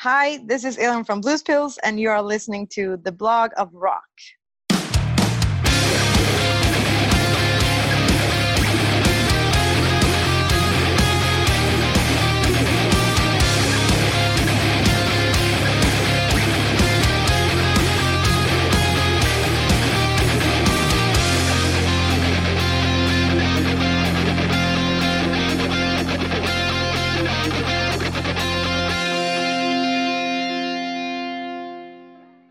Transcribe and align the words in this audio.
Hi, 0.00 0.38
this 0.46 0.64
is 0.64 0.78
Elin 0.78 1.04
from 1.04 1.20
Blues 1.20 1.42
Pills, 1.42 1.78
and 1.84 2.00
you 2.00 2.08
are 2.08 2.22
listening 2.22 2.68
to 2.68 2.96
the 2.96 3.12
blog 3.12 3.50
of 3.58 3.68
rock. 3.74 4.08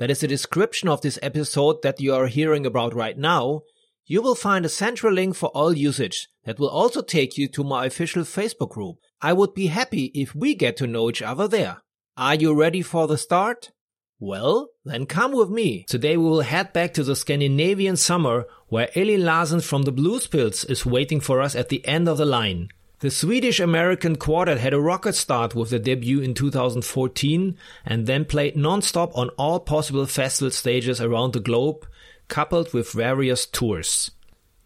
that 0.00 0.10
is 0.10 0.20
the 0.20 0.26
description 0.26 0.88
of 0.88 1.02
this 1.02 1.18
episode 1.22 1.82
that 1.82 2.00
you 2.00 2.14
are 2.14 2.26
hearing 2.26 2.64
about 2.64 2.94
right 2.94 3.18
now, 3.18 3.60
you 4.06 4.22
will 4.22 4.34
find 4.34 4.64
a 4.64 4.68
central 4.70 5.12
link 5.12 5.36
for 5.36 5.50
all 5.50 5.76
usage 5.76 6.26
that 6.44 6.58
will 6.58 6.70
also 6.70 7.02
take 7.02 7.36
you 7.36 7.46
to 7.46 7.62
my 7.62 7.84
official 7.84 8.22
Facebook 8.22 8.70
group. 8.70 8.96
I 9.20 9.34
would 9.34 9.52
be 9.52 9.66
happy 9.66 10.06
if 10.14 10.34
we 10.34 10.54
get 10.54 10.78
to 10.78 10.86
know 10.86 11.10
each 11.10 11.20
other 11.20 11.46
there. 11.46 11.82
Are 12.16 12.34
you 12.34 12.54
ready 12.54 12.80
for 12.80 13.06
the 13.06 13.18
start? 13.18 13.72
Well, 14.18 14.70
then 14.86 15.04
come 15.04 15.32
with 15.32 15.50
me. 15.50 15.84
Today 15.86 16.16
we 16.16 16.24
will 16.24 16.40
head 16.40 16.72
back 16.72 16.94
to 16.94 17.04
the 17.04 17.14
Scandinavian 17.14 17.96
summer 17.96 18.46
where 18.68 18.88
Elin 18.94 19.26
Larsson 19.26 19.60
from 19.60 19.82
the 19.82 19.92
Blues 19.92 20.26
Pills 20.26 20.64
is 20.64 20.86
waiting 20.86 21.20
for 21.20 21.42
us 21.42 21.54
at 21.54 21.68
the 21.68 21.86
end 21.86 22.08
of 22.08 22.16
the 22.16 22.26
line. 22.26 22.68
The 23.00 23.10
Swedish 23.10 23.60
American 23.60 24.16
quartet 24.16 24.58
had 24.58 24.74
a 24.74 24.80
rocket 24.80 25.14
start 25.14 25.54
with 25.54 25.70
their 25.70 25.78
debut 25.78 26.20
in 26.20 26.34
2014 26.34 27.56
and 27.86 28.06
then 28.06 28.26
played 28.26 28.56
non-stop 28.56 29.16
on 29.16 29.30
all 29.38 29.58
possible 29.58 30.04
festival 30.04 30.50
stages 30.50 31.00
around 31.00 31.32
the 31.32 31.40
globe, 31.40 31.86
coupled 32.28 32.74
with 32.74 32.92
various 32.92 33.46
tours. 33.46 34.10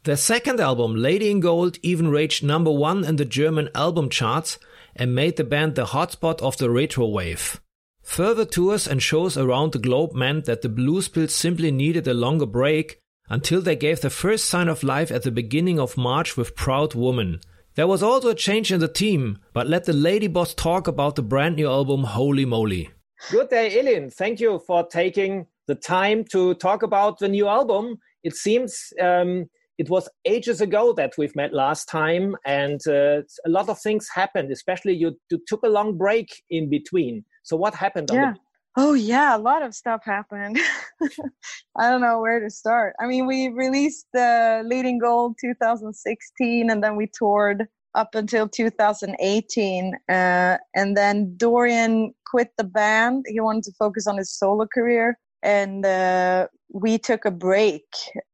Their 0.03 0.17
second 0.17 0.59
album, 0.59 0.97
Lady 0.97 1.31
in 1.31 1.39
Gold, 1.39 1.79
even 1.83 2.09
reached 2.09 2.43
number 2.43 2.73
one 2.73 3.05
in 3.05 3.17
the 3.17 3.25
German 3.25 3.69
album 3.73 4.09
charts 4.09 4.59
and 4.97 5.15
made 5.15 5.37
the 5.37 5.45
band 5.45 5.77
the 5.77 5.87
hotspot 5.87 6.43
of 6.43 6.57
the 6.57 6.71
retro 6.71 7.07
wave. 7.07 7.61
Further 8.03 8.45
tours 8.45 8.89
and 8.89 9.01
shows 9.01 9.37
around 9.37 9.71
the 9.71 9.79
globe 9.79 10.13
meant 10.13 10.47
that 10.47 10.63
the 10.63 10.69
Blues 10.69 11.07
Pills 11.07 11.33
simply 11.33 11.71
needed 11.71 12.09
a 12.09 12.15
longer 12.15 12.47
break 12.47 12.99
until 13.29 13.63
they 13.63 13.77
gave 13.77 14.01
the 14.01 14.11
first 14.11 14.47
sign 14.47 14.67
of 14.67 14.83
life 14.83 15.13
at 15.13 15.23
the 15.23 15.31
beginning 15.31 15.79
of 15.79 15.97
March 15.97 16.37
with 16.37 16.57
Proud 16.57 16.97
Woman– 16.97 17.39
there 17.75 17.87
was 17.87 18.03
also 18.03 18.29
a 18.29 18.35
change 18.35 18.73
in 18.73 18.81
the 18.81 18.89
team, 18.89 19.39
but 19.53 19.67
let 19.67 19.85
the 19.85 19.93
lady 19.93 20.29
boss 20.29 20.55
talk 20.55 20.87
about 20.87 21.17
the 21.17 21.23
brand 21.23 21.57
new 21.57 21.69
album 21.69 22.05
Holy 22.05 22.45
Moly. 22.45 22.91
Good 23.31 23.49
day, 23.49 23.81
Elin. 23.81 24.11
Thank 24.11 24.39
you 24.39 24.61
for 24.67 24.87
taking 24.87 25.47
the 25.67 25.75
time 25.75 26.25
to 26.31 26.55
talk 26.55 26.83
about 26.83 27.19
the 27.19 27.29
new 27.29 27.49
album. 27.49 27.97
It 28.23 28.37
seems 28.37 28.93
um, 29.01 29.47
it 29.79 29.91
was 29.91 30.09
ages 30.25 30.61
ago 30.61 30.93
that 30.93 31.15
we've 31.19 31.35
met 31.35 31.53
last 31.53 31.87
time, 31.87 32.37
and 32.47 32.81
uh, 32.87 33.23
a 33.45 33.49
lot 33.49 33.69
of 33.69 33.81
things 33.81 34.09
happened. 34.15 34.53
Especially 34.53 34.95
you, 34.95 35.19
you, 35.31 35.41
took 35.49 35.65
a 35.65 35.69
long 35.69 35.99
break 35.99 36.29
in 36.51 36.71
between. 36.71 37.25
So 37.43 37.57
what 37.57 37.75
happened? 37.75 38.11
Yeah. 38.13 38.35
Oh 38.77 38.95
yeah, 38.95 39.37
a 39.37 39.39
lot 39.39 39.63
of 39.63 39.73
stuff 39.75 40.05
happened. 40.05 40.59
I 41.77 41.91
don't 41.91 42.01
know 42.01 42.21
where 42.21 42.41
to 42.41 42.51
start. 42.51 42.95
I 43.01 43.07
mean, 43.07 43.27
we 43.27 43.49
released 43.49 44.07
the 44.13 44.63
Lady 44.67 44.89
in 44.89 44.99
Gold 44.99 45.37
2016, 45.41 46.71
and 46.71 46.83
then 46.83 46.97
we 46.97 47.07
toured 47.07 47.69
up 47.95 48.17
until 48.17 48.49
2018. 48.49 49.95
Uh, 50.09 50.59
and 50.75 50.97
then 50.97 51.37
Dorian 51.37 52.15
quit 52.27 52.51
the 52.59 52.65
band. 52.65 53.27
He 53.29 53.39
wanted 53.39 53.63
to 53.65 53.73
focus 53.79 54.09
on 54.09 54.17
his 54.17 54.33
solo 54.33 54.67
career, 54.67 55.19
and 55.45 55.87
uh, 55.87 56.49
we 56.73 56.99
took 56.99 57.25
a 57.25 57.31
break 57.31 57.85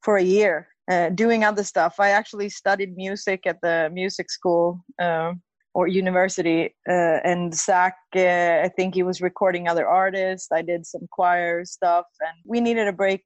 for 0.03 0.17
a 0.17 0.23
year. 0.23 0.69
Uh, 0.91 1.11
doing 1.11 1.45
other 1.45 1.63
stuff. 1.63 2.01
I 2.01 2.11
actually 2.11 2.49
studied 2.49 2.97
music 2.97 3.47
at 3.47 3.61
the 3.61 3.91
music 3.93 4.29
school 4.31 4.83
uh, 4.99 5.35
or 5.75 5.87
university. 5.87 6.75
Uh, 6.89 7.19
and 7.25 7.55
Zach, 7.55 7.95
uh, 8.17 8.21
I 8.65 8.71
think 8.77 8.95
he 8.95 9.03
was 9.03 9.21
recording 9.21 9.69
other 9.69 9.87
artists. 9.87 10.49
I 10.53 10.63
did 10.63 10.87
some 10.87 11.07
choir 11.11 11.65
stuff, 11.65 12.07
and 12.21 12.37
we 12.45 12.61
needed 12.61 12.89
a 12.89 12.93
break 12.93 13.25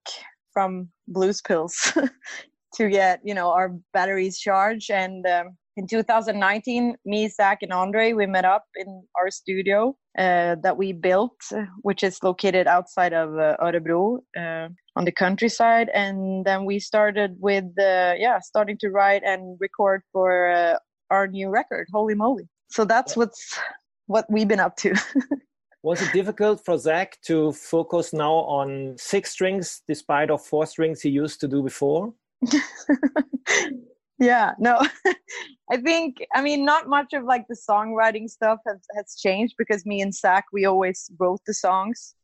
from 0.53 0.89
blues 1.09 1.41
pills 1.43 1.93
to 2.75 2.89
get 2.89 3.21
you 3.25 3.35
know 3.35 3.51
our 3.51 3.73
batteries 3.93 4.39
charged. 4.39 4.91
And 4.91 5.27
um, 5.27 5.57
in 5.77 5.87
2019, 5.89 6.97
me, 7.05 7.29
Zach, 7.29 7.59
and 7.63 7.73
Andre, 7.73 8.13
we 8.13 8.27
met 8.27 8.45
up 8.45 8.65
in 8.77 9.03
our 9.19 9.31
studio 9.31 9.97
uh, 10.17 10.55
that 10.63 10.77
we 10.77 10.93
built, 10.93 11.41
which 11.83 12.05
is 12.05 12.23
located 12.23 12.69
outside 12.69 13.13
of 13.13 13.37
uh, 13.37 13.57
Örebro 13.61 14.19
uh, 14.37 14.69
on 14.95 15.05
the 15.05 15.11
countryside. 15.11 15.89
And 15.93 16.45
then 16.45 16.65
we 16.65 16.79
started 16.79 17.37
with, 17.41 17.65
uh, 17.79 18.15
yeah, 18.17 18.39
starting 18.41 18.79
to 18.81 18.91
write 18.91 19.23
and 19.25 19.57
record 19.61 20.03
for 20.13 20.49
uh, 20.49 20.77
our 21.15 21.27
new 21.27 21.49
record, 21.49 21.89
Holy 21.93 22.15
Moly. 22.15 22.49
So 22.69 22.85
that's 22.85 23.17
what's 23.17 23.59
what 24.07 24.27
we've 24.29 24.49
been 24.49 24.61
up 24.61 24.77
to. 24.79 24.95
Was 25.83 26.01
it 26.01 26.13
difficult 26.15 26.65
for 26.65 26.79
Zach 26.79 27.19
to 27.27 27.53
focus 27.53 28.15
now 28.15 28.33
on 28.33 28.97
six 28.99 29.33
strings 29.33 29.83
despite 29.87 30.31
of 30.31 30.43
four 30.43 30.67
strings 30.67 31.03
he 31.03 31.11
used 31.11 31.41
to 31.41 31.49
do 31.49 31.63
before? 31.63 32.15
yeah, 34.19 34.53
no. 34.59 34.81
I 35.71 35.77
think 35.77 36.25
I 36.35 36.43
mean 36.43 36.65
not 36.65 36.89
much 36.89 37.13
of 37.13 37.25
like 37.25 37.47
the 37.49 37.57
songwriting 37.69 38.29
stuff 38.29 38.59
has, 38.67 38.81
has 38.97 39.17
changed 39.17 39.55
because 39.59 39.85
me 39.85 40.01
and 40.01 40.15
Zach 40.15 40.45
we 40.53 40.65
always 40.65 41.11
wrote 41.19 41.41
the 41.47 41.55
songs. 41.55 42.15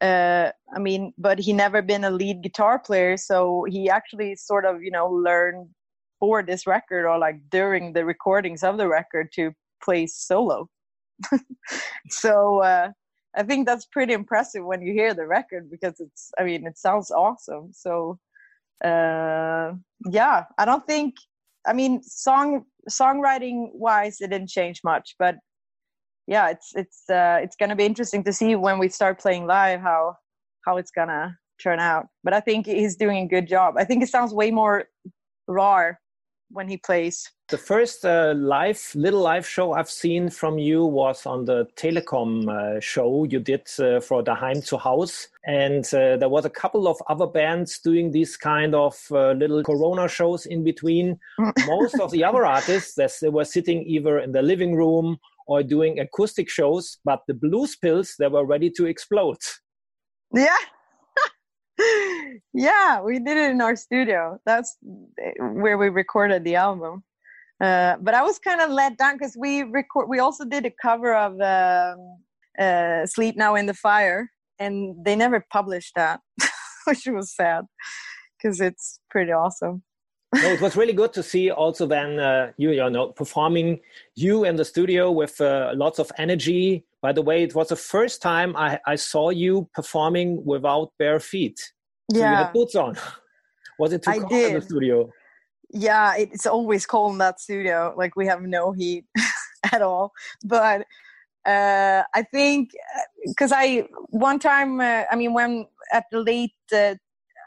Uh, 0.00 0.50
I 0.74 0.78
mean, 0.78 1.12
but 1.18 1.38
he 1.38 1.52
never 1.52 1.82
been 1.82 2.04
a 2.04 2.10
lead 2.10 2.42
guitar 2.42 2.78
player, 2.78 3.16
so 3.16 3.66
he 3.68 3.90
actually 3.90 4.36
sort 4.36 4.64
of 4.64 4.82
you 4.82 4.90
know 4.90 5.08
learned 5.08 5.68
for 6.20 6.42
this 6.42 6.66
record 6.66 7.06
or 7.06 7.18
like 7.18 7.40
during 7.50 7.94
the 7.94 8.04
recordings 8.04 8.62
of 8.62 8.76
the 8.76 8.86
record 8.86 9.32
to 9.32 9.52
play 9.82 10.06
solo. 10.06 10.68
so 12.10 12.62
uh, 12.62 12.90
I 13.34 13.42
think 13.42 13.66
that's 13.66 13.86
pretty 13.86 14.12
impressive 14.12 14.64
when 14.64 14.82
you 14.82 14.92
hear 14.92 15.14
the 15.14 15.26
record 15.26 15.70
because 15.70 15.98
it's 15.98 16.30
I 16.38 16.44
mean 16.44 16.66
it 16.66 16.78
sounds 16.78 17.10
awesome. 17.10 17.70
So 17.72 18.18
uh, 18.84 19.72
yeah, 20.10 20.44
I 20.58 20.64
don't 20.64 20.86
think 20.86 21.14
I 21.66 21.72
mean 21.72 22.02
song 22.02 22.64
songwriting 22.88 23.70
wise 23.72 24.20
it 24.20 24.30
didn't 24.30 24.48
change 24.48 24.80
much, 24.84 25.14
but 25.18 25.36
yeah, 26.26 26.50
it's 26.50 26.72
it's 26.74 27.08
uh, 27.10 27.38
it's 27.42 27.56
gonna 27.56 27.76
be 27.76 27.86
interesting 27.86 28.24
to 28.24 28.32
see 28.32 28.56
when 28.56 28.78
we 28.78 28.88
start 28.88 29.18
playing 29.20 29.46
live 29.46 29.80
how 29.80 30.16
how 30.64 30.76
it's 30.76 30.90
gonna 30.90 31.36
turn 31.62 31.78
out. 31.78 32.06
But 32.24 32.34
I 32.34 32.40
think 32.40 32.66
he's 32.66 32.96
doing 32.96 33.24
a 33.24 33.28
good 33.28 33.46
job. 33.46 33.74
I 33.76 33.84
think 33.84 34.02
it 34.02 34.08
sounds 34.08 34.32
way 34.32 34.50
more 34.50 34.86
raw 35.46 35.92
when 36.50 36.68
he 36.68 36.76
plays. 36.76 37.30
The 37.48 37.58
first 37.58 38.04
uh, 38.04 38.34
live 38.36 38.80
little 38.94 39.20
live 39.20 39.46
show 39.46 39.72
I've 39.72 39.90
seen 39.90 40.30
from 40.30 40.58
you 40.58 40.84
was 40.84 41.26
on 41.26 41.44
the 41.44 41.66
Telekom 41.76 42.48
uh, 42.48 42.80
show 42.80 43.24
you 43.24 43.40
did 43.40 43.66
uh, 43.78 44.00
for 44.00 44.22
the 44.22 44.34
Heim 44.34 44.60
zu 44.60 44.76
Haus, 44.76 45.28
and 45.44 45.84
uh, 45.94 46.16
there 46.16 46.28
was 46.28 46.44
a 46.44 46.50
couple 46.50 46.86
of 46.86 46.96
other 47.08 47.26
bands 47.26 47.80
doing 47.80 48.12
these 48.12 48.36
kind 48.36 48.74
of 48.74 48.96
uh, 49.10 49.32
little 49.32 49.64
Corona 49.64 50.06
shows 50.08 50.46
in 50.46 50.62
between. 50.62 51.18
Most 51.66 51.98
of 51.98 52.10
the 52.12 52.22
other 52.22 52.46
artists, 52.46 52.94
they 52.94 53.28
were 53.28 53.44
sitting 53.44 53.82
either 53.84 54.20
in 54.20 54.32
the 54.32 54.42
living 54.42 54.76
room 54.76 55.18
or 55.46 55.64
doing 55.64 55.98
acoustic 55.98 56.48
shows, 56.48 56.98
but 57.04 57.22
the 57.26 57.34
Blues 57.34 57.74
Pills 57.74 58.14
they 58.18 58.28
were 58.28 58.44
ready 58.44 58.70
to 58.70 58.86
explode. 58.86 59.38
Yeah, 60.32 60.56
yeah, 62.52 63.00
we 63.00 63.18
did 63.18 63.36
it 63.36 63.50
in 63.50 63.60
our 63.60 63.76
studio. 63.76 64.38
That's 64.46 64.76
where 65.38 65.78
we 65.78 65.88
recorded 65.88 66.44
the 66.44 66.56
album. 66.56 67.04
Uh, 67.60 67.96
but 68.00 68.14
I 68.14 68.22
was 68.22 68.38
kind 68.38 68.60
of 68.60 68.70
let 68.70 68.96
down 68.96 69.16
because 69.18 69.36
we 69.38 69.62
record. 69.62 70.08
We 70.08 70.18
also 70.18 70.44
did 70.44 70.64
a 70.64 70.70
cover 70.70 71.14
of 71.14 71.32
um, 71.40 72.16
uh, 72.58 73.04
"Sleep 73.06 73.36
Now 73.36 73.54
in 73.54 73.66
the 73.66 73.74
Fire," 73.74 74.30
and 74.58 74.96
they 75.04 75.14
never 75.14 75.44
published 75.52 75.94
that, 75.94 76.20
which 76.86 77.06
was 77.06 77.34
sad 77.34 77.66
because 78.36 78.60
it's 78.60 79.00
pretty 79.10 79.32
awesome. 79.32 79.82
no, 80.34 80.48
it 80.52 80.60
was 80.60 80.76
really 80.76 80.92
good 80.92 81.12
to 81.12 81.22
see 81.22 81.50
also 81.50 81.86
then 81.86 82.18
uh, 82.18 82.52
you, 82.56 82.70
you 82.70 82.88
know 82.88 83.08
performing 83.08 83.80
you 84.14 84.44
in 84.44 84.56
the 84.56 84.64
studio 84.64 85.10
with 85.10 85.40
uh, 85.40 85.72
lots 85.74 85.98
of 85.98 86.10
energy 86.16 86.84
By 87.02 87.12
the 87.12 87.22
way, 87.22 87.42
it 87.42 87.54
was 87.54 87.68
the 87.68 87.76
first 87.76 88.20
time 88.20 88.54
I, 88.56 88.78
I 88.86 88.96
saw 88.96 89.30
you 89.30 89.68
performing 89.74 90.44
without 90.44 90.92
bare 90.98 91.20
feet. 91.20 91.58
So 92.12 92.18
yeah. 92.18 92.30
you 92.30 92.36
had 92.36 92.52
boots 92.52 92.74
on. 92.74 92.96
was 93.78 93.92
it 93.92 94.02
too 94.02 94.10
I 94.10 94.18
cold 94.18 94.32
in 94.32 94.54
the 94.54 94.60
studio? 94.60 95.10
yeah 95.72 96.14
it's 96.16 96.46
always 96.46 96.86
cold 96.86 97.12
in 97.12 97.18
that 97.18 97.40
studio 97.40 97.94
like 97.96 98.16
we 98.16 98.26
have 98.26 98.42
no 98.42 98.72
heat 98.72 99.04
at 99.72 99.82
all 99.82 100.12
but 100.44 100.82
uh 101.46 102.02
i 102.14 102.22
think 102.22 102.70
because 103.26 103.52
i 103.52 103.84
one 104.08 104.38
time 104.38 104.80
uh, 104.80 105.04
i 105.10 105.16
mean 105.16 105.32
when 105.32 105.66
at 105.92 106.04
the 106.10 106.20
late 106.20 106.54
uh, 106.72 106.94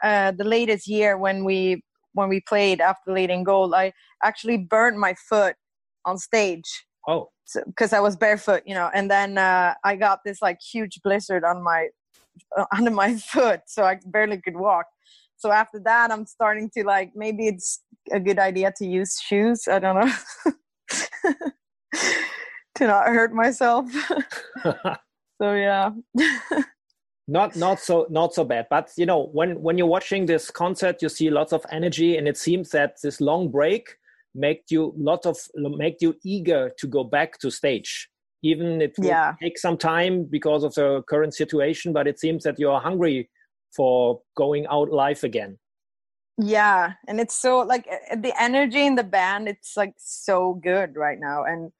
uh 0.02 0.30
the 0.32 0.44
latest 0.44 0.88
year 0.88 1.16
when 1.18 1.44
we 1.44 1.82
when 2.14 2.28
we 2.28 2.40
played 2.40 2.80
after 2.80 3.12
Lady 3.12 3.32
in 3.32 3.44
Gold 3.44 3.74
i 3.74 3.92
actually 4.22 4.56
burned 4.56 4.98
my 4.98 5.14
foot 5.28 5.56
on 6.04 6.18
stage 6.18 6.86
Oh, 7.06 7.28
because 7.66 7.92
I 7.92 8.00
was 8.00 8.16
barefoot, 8.16 8.62
you 8.66 8.74
know, 8.74 8.90
and 8.94 9.10
then 9.10 9.38
uh, 9.38 9.74
I 9.84 9.96
got 9.96 10.20
this 10.24 10.40
like 10.40 10.60
huge 10.60 11.00
blizzard 11.02 11.44
on 11.44 11.62
my 11.62 11.88
uh, 12.56 12.64
under 12.76 12.90
my 12.90 13.16
foot, 13.16 13.62
so 13.66 13.84
I 13.84 13.98
barely 14.06 14.40
could 14.40 14.56
walk. 14.56 14.86
So 15.36 15.50
after 15.50 15.78
that, 15.80 16.10
I'm 16.10 16.26
starting 16.26 16.70
to 16.76 16.84
like 16.84 17.12
maybe 17.14 17.46
it's 17.46 17.80
a 18.10 18.20
good 18.20 18.38
idea 18.38 18.72
to 18.76 18.86
use 18.86 19.20
shoes. 19.20 19.68
I 19.68 19.78
don't 19.78 19.96
know 20.00 20.12
to 22.76 22.86
not 22.86 23.06
hurt 23.06 23.32
myself. 23.32 23.90
so 24.64 25.54
yeah, 25.54 25.90
not 27.28 27.56
not 27.56 27.80
so 27.80 28.06
not 28.10 28.34
so 28.34 28.44
bad. 28.44 28.66
But 28.70 28.90
you 28.96 29.06
know, 29.06 29.28
when 29.32 29.60
when 29.62 29.76
you're 29.76 29.86
watching 29.86 30.26
this 30.26 30.50
concert, 30.50 31.02
you 31.02 31.08
see 31.08 31.30
lots 31.30 31.52
of 31.52 31.66
energy, 31.70 32.16
and 32.16 32.26
it 32.26 32.36
seems 32.36 32.70
that 32.70 32.96
this 33.02 33.20
long 33.20 33.50
break 33.50 33.96
make 34.34 34.64
you 34.70 34.92
lot 34.96 35.26
of 35.26 35.36
make 35.54 35.96
you 36.00 36.14
eager 36.24 36.70
to 36.78 36.86
go 36.86 37.04
back 37.04 37.38
to 37.38 37.50
stage. 37.50 38.08
Even 38.42 38.82
it 38.82 38.94
will 38.98 39.08
Yeah. 39.08 39.34
take 39.42 39.58
some 39.58 39.78
time 39.78 40.24
because 40.24 40.64
of 40.64 40.74
the 40.74 41.02
current 41.08 41.34
situation, 41.34 41.92
but 41.92 42.06
it 42.06 42.18
seems 42.20 42.44
that 42.44 42.58
you're 42.58 42.80
hungry 42.80 43.30
for 43.74 44.20
going 44.36 44.66
out 44.66 44.90
live 44.90 45.24
again. 45.24 45.58
yeah, 46.38 46.94
and 47.06 47.20
it's 47.20 47.40
so 47.40 47.60
like 47.60 47.86
the 48.16 48.32
energy 48.40 48.84
in 48.84 48.96
the 48.96 49.04
band. 49.04 49.48
It's 49.48 49.76
like 49.76 49.94
so 49.98 50.54
good 50.54 50.96
right 50.96 51.18
now, 51.20 51.44
and 51.44 51.70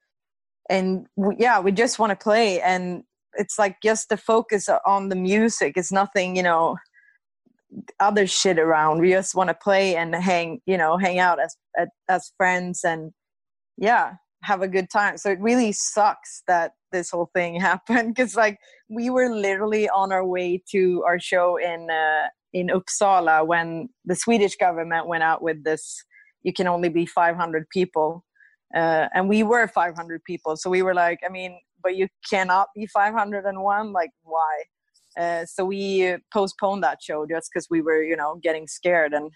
and 0.69 1.07
we, 1.15 1.35
yeah, 1.39 1.59
we 1.59 1.71
just 1.71 1.99
want 1.99 2.11
to 2.11 2.15
play, 2.23 2.61
and 2.61 3.03
it's 3.33 3.59
like 3.59 3.77
just 3.83 4.09
the 4.09 4.17
focus 4.17 4.69
on 4.85 5.09
the 5.09 5.15
music. 5.15 5.73
It's 5.75 5.91
nothing, 5.91 6.35
you 6.37 6.43
know, 6.43 6.77
other 7.99 8.27
shit 8.27 8.59
around. 8.59 8.99
We 9.01 9.11
just 9.11 9.35
want 9.35 9.49
to 9.49 9.53
play 9.53 9.95
and 9.95 10.13
hang, 10.15 10.61
you 10.65 10.77
know, 10.77 10.97
hang 10.97 11.19
out 11.19 11.39
as 11.39 11.55
as, 12.07 12.31
friends, 12.37 12.83
and 12.83 13.11
yeah, 13.77 14.13
have 14.43 14.61
a 14.61 14.67
good 14.67 14.89
time. 14.89 15.17
So 15.17 15.31
it 15.31 15.39
really 15.39 15.71
sucks 15.71 16.43
that 16.47 16.73
this 16.91 17.09
whole 17.09 17.29
thing 17.33 17.59
happened 17.59 18.15
because 18.15 18.35
like 18.35 18.57
we 18.89 19.09
were 19.09 19.29
literally 19.29 19.89
on 19.89 20.11
our 20.11 20.25
way 20.25 20.61
to 20.71 21.03
our 21.05 21.19
show 21.19 21.57
in 21.57 21.89
uh, 21.89 22.27
in 22.53 22.67
Uppsala 22.67 23.45
when 23.45 23.89
the 24.05 24.15
Swedish 24.15 24.55
government 24.55 25.07
went 25.07 25.23
out 25.23 25.41
with 25.41 25.63
this. 25.63 26.03
You 26.43 26.53
can 26.53 26.67
only 26.67 26.89
be 26.89 27.07
500 27.07 27.67
people, 27.69 28.23
uh, 28.75 29.07
and 29.13 29.27
we 29.27 29.41
were 29.43 29.67
500 29.67 30.23
people. 30.23 30.55
So 30.55 30.69
we 30.69 30.83
were 30.83 30.93
like, 30.93 31.19
I 31.25 31.29
mean, 31.29 31.59
but 31.81 31.95
you 31.95 32.07
cannot 32.29 32.67
be 32.75 32.85
501. 32.85 33.91
Like, 33.91 34.11
why? 34.23 34.63
Uh, 35.17 35.45
so 35.45 35.65
we 35.65 36.17
postponed 36.33 36.83
that 36.83 37.01
show 37.01 37.25
just 37.25 37.49
because 37.51 37.67
we 37.69 37.81
were, 37.81 38.03
you 38.03 38.15
know, 38.15 38.39
getting 38.41 38.67
scared. 38.67 39.13
And 39.13 39.31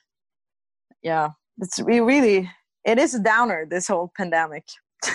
yeah, 1.02 1.30
it's 1.60 1.82
we 1.82 2.00
really 2.00 2.50
it 2.86 2.98
is 2.98 3.16
a 3.16 3.20
downer. 3.20 3.66
This 3.70 3.88
whole 3.88 4.12
pandemic. 4.16 4.66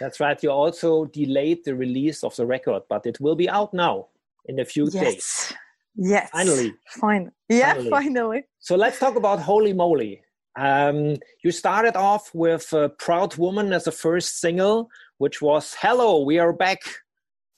That's 0.00 0.20
right. 0.20 0.40
You 0.42 0.50
also 0.50 1.06
delayed 1.06 1.64
the 1.64 1.74
release 1.74 2.22
of 2.24 2.34
the 2.36 2.46
record, 2.46 2.82
but 2.88 3.06
it 3.06 3.20
will 3.20 3.36
be 3.36 3.48
out 3.48 3.74
now 3.74 4.08
in 4.46 4.60
a 4.60 4.64
few 4.64 4.88
days. 4.90 4.92
Yes. 4.94 5.54
Yes. 5.96 6.30
Finally. 6.30 6.74
Fine. 7.00 7.32
Yeah, 7.48 7.72
Finally. 7.72 7.90
finally. 7.90 8.42
So 8.58 8.76
let's 8.76 8.98
talk 8.98 9.16
about 9.16 9.40
Holy 9.40 9.72
Moly. 9.72 10.22
Um, 10.58 11.16
you 11.44 11.50
started 11.52 11.96
off 11.96 12.30
with 12.34 12.72
uh, 12.72 12.88
Proud 12.98 13.36
Woman 13.36 13.72
as 13.72 13.84
the 13.84 13.92
first 13.92 14.40
single, 14.40 14.88
which 15.18 15.42
was 15.42 15.74
Hello, 15.78 16.22
we 16.22 16.38
are 16.38 16.52
back. 16.52 16.80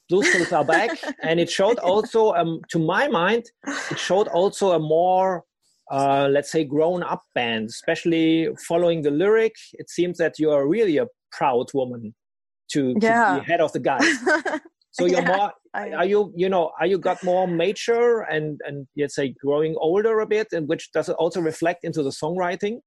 Blues 0.09 0.53
are 0.53 0.65
back. 0.65 0.91
and 1.23 1.39
it 1.41 1.51
showed 1.51 1.79
also, 1.79 2.33
um, 2.35 2.61
to 2.71 2.79
my 2.79 3.09
mind, 3.09 3.45
it 3.91 3.99
showed 3.99 4.29
also 4.29 4.73
a 4.73 4.79
more, 4.79 5.45
uh, 5.91 6.29
let's 6.31 6.51
say, 6.51 6.65
grown 6.65 7.03
up 7.03 7.23
band, 7.35 7.67
especially 7.69 8.49
following 8.67 9.03
the 9.03 9.11
lyric. 9.11 9.55
It 9.75 9.91
seems 9.91 10.19
that 10.19 10.39
you 10.39 10.51
are 10.51 10.67
really 10.67 10.97
a 10.99 11.07
proud 11.33 11.67
woman 11.75 12.15
to, 12.73 12.95
to 12.95 13.01
Yeah. 13.01 13.41
be 13.41 13.45
head 13.47 13.61
of 13.61 13.73
the 13.73 13.81
guys. 13.81 14.07
So 14.91 15.05
you're 15.05 15.21
Yeah, 15.21 15.27
more 15.37 15.53
I- 15.75 15.93
are 15.93 16.05
you 16.07 16.33
you 16.35 16.49
know 16.49 16.73
are 16.81 16.87
you 16.87 16.99
got 16.99 17.23
more 17.23 17.47
mature 17.47 18.23
and 18.23 18.59
and 18.67 18.89
let's 18.97 19.15
say 19.15 19.33
growing 19.45 19.77
older 19.79 20.19
a 20.21 20.27
bit 20.27 20.49
and 20.51 20.67
which 20.67 20.91
does 20.93 21.09
it 21.09 21.15
also 21.21 21.41
reflect 21.41 21.85
into 21.85 22.03
the 22.03 22.11
songwriting 22.11 22.81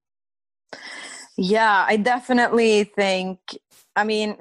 Yeah, 1.37 1.85
I 1.87 1.95
definitely 1.97 2.83
think. 2.83 3.39
I 3.95 4.03
mean, 4.03 4.35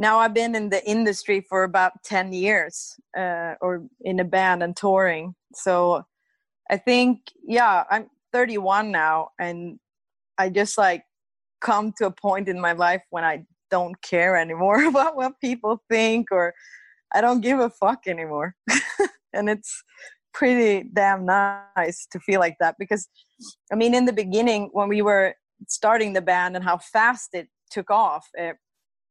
now 0.00 0.18
I've 0.18 0.32
been 0.32 0.54
in 0.54 0.70
the 0.70 0.82
industry 0.88 1.44
for 1.46 1.62
about 1.62 1.92
10 2.04 2.32
years 2.32 2.96
uh, 3.14 3.54
or 3.60 3.84
in 4.00 4.18
a 4.18 4.24
band 4.24 4.62
and 4.62 4.74
touring. 4.74 5.34
So 5.54 6.04
I 6.70 6.78
think, 6.78 7.20
yeah, 7.46 7.84
I'm 7.90 8.08
31 8.32 8.90
now 8.90 9.28
and 9.38 9.78
I 10.38 10.48
just 10.48 10.78
like 10.78 11.04
come 11.60 11.92
to 11.98 12.06
a 12.06 12.10
point 12.10 12.48
in 12.48 12.58
my 12.58 12.72
life 12.72 13.02
when 13.10 13.24
I 13.24 13.44
don't 13.70 14.00
care 14.00 14.38
anymore 14.38 14.82
about 14.88 15.16
what 15.16 15.38
people 15.38 15.82
think 15.90 16.28
or 16.32 16.54
I 17.12 17.20
don't 17.20 17.42
give 17.42 17.60
a 17.60 17.68
fuck 17.68 18.06
anymore. 18.06 18.54
and 19.34 19.50
it's 19.50 19.82
pretty 20.32 20.88
damn 20.94 21.26
nice 21.26 22.06
to 22.10 22.18
feel 22.20 22.40
like 22.40 22.56
that 22.58 22.76
because 22.78 23.06
I 23.70 23.74
mean, 23.74 23.94
in 23.94 24.06
the 24.06 24.14
beginning, 24.14 24.70
when 24.72 24.88
we 24.88 25.02
were 25.02 25.34
starting 25.68 26.14
the 26.14 26.22
band 26.22 26.56
and 26.56 26.64
how 26.64 26.78
fast 26.78 27.34
it 27.34 27.48
took 27.70 27.90
off, 27.90 28.26
uh, 28.40 28.52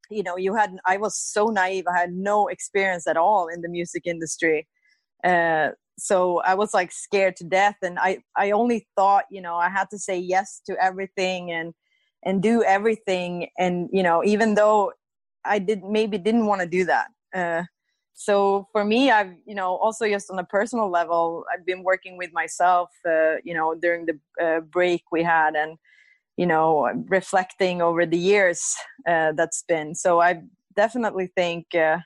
you 0.10 0.24
know, 0.24 0.38
you 0.38 0.56
had, 0.56 0.78
I 0.86 0.98
was 0.98 1.18
so 1.18 1.48
naive. 1.48 1.86
I 1.88 1.98
had 1.98 2.14
no 2.14 2.48
experience 2.48 3.08
at 3.08 3.18
all 3.18 3.48
in 3.48 3.62
the 3.62 3.70
music 3.70 4.04
industry. 4.06 4.68
Uh, 5.24 5.70
so 5.98 6.40
I 6.40 6.56
was 6.56 6.74
like 6.74 6.92
scared 6.92 7.36
to 7.38 7.44
death. 7.44 7.76
And 7.82 8.00
I, 8.00 8.20
I 8.38 8.52
only 8.52 8.88
thought, 8.96 9.26
you 9.30 9.42
know, 9.42 9.56
I 9.56 9.70
had 9.70 9.90
to 9.92 10.00
say 10.00 10.18
yes 10.18 10.62
to 10.66 10.76
everything 10.82 11.52
and, 11.52 11.74
and 12.24 12.42
do 12.42 12.64
everything. 12.64 13.50
And, 13.58 13.90
you 13.92 14.04
know, 14.04 14.24
even 14.24 14.56
though 14.56 14.94
I 15.46 15.60
did 15.60 15.84
maybe 15.84 16.18
didn't 16.18 16.46
want 16.46 16.62
to 16.62 16.68
do 16.68 16.86
that. 16.86 17.08
Uh, 17.34 17.64
so 18.20 18.68
for 18.74 18.84
me 18.84 19.10
i've 19.10 19.34
you 19.46 19.56
know 19.56 19.78
also 19.78 20.06
just 20.06 20.30
on 20.30 20.38
a 20.40 20.44
personal 20.44 20.90
level 20.92 21.46
i've 21.54 21.66
been 21.66 21.84
working 21.84 22.18
with 22.18 22.30
myself 22.34 22.90
uh, 23.08 23.36
you 23.46 23.54
know 23.54 23.74
during 23.74 24.06
the 24.06 24.20
uh, 24.44 24.60
break 24.60 25.04
we 25.10 25.24
had 25.24 25.56
and 25.56 25.78
you 26.40 26.48
know 26.48 26.90
reflecting 27.10 27.82
over 27.82 28.06
the 28.06 28.18
years 28.18 28.62
uh, 29.12 29.34
that's 29.34 29.62
been. 29.68 29.94
So 29.94 30.22
i 30.22 30.42
definitely 30.76 31.28
think 31.40 31.76
uh, 31.76 31.98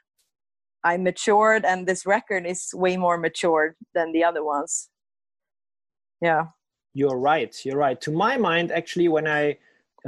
i 0.83 0.97
matured 0.97 1.63
and 1.65 1.85
this 1.85 2.05
record 2.05 2.43
is 2.53 2.61
way 2.73 2.97
more 2.97 3.17
matured 3.17 3.75
than 3.93 4.11
the 4.11 4.23
other 4.23 4.43
ones. 4.43 4.89
Yeah. 6.19 6.43
You're 6.95 7.19
right 7.33 7.53
you're 7.63 7.83
right. 7.87 7.99
To 8.01 8.11
my 8.11 8.35
mind 8.37 8.71
actually 8.71 9.07
when 9.07 9.27
i 9.27 9.57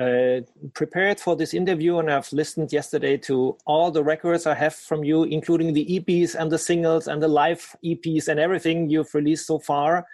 uh, 0.05 0.41
prepared 0.73 1.19
for 1.19 1.33
this 1.37 1.53
interview 1.53 1.99
and 1.99 2.11
I've 2.11 2.33
listened 2.33 2.73
yesterday 2.73 3.15
to 3.29 3.57
all 3.65 3.91
the 3.91 4.03
records 4.03 4.45
I 4.45 4.53
have 4.55 4.75
from 4.75 5.05
you, 5.05 5.23
including 5.23 5.71
the 5.71 5.85
EPs 5.95 6.35
and 6.35 6.51
the 6.51 6.57
singles 6.57 7.07
and 7.07 7.23
the 7.23 7.29
live 7.29 7.63
EPs 7.81 8.27
and 8.27 8.37
everything 8.37 8.89
you've 8.89 9.15
released 9.15 9.47
so 9.47 9.57
far. 9.57 10.05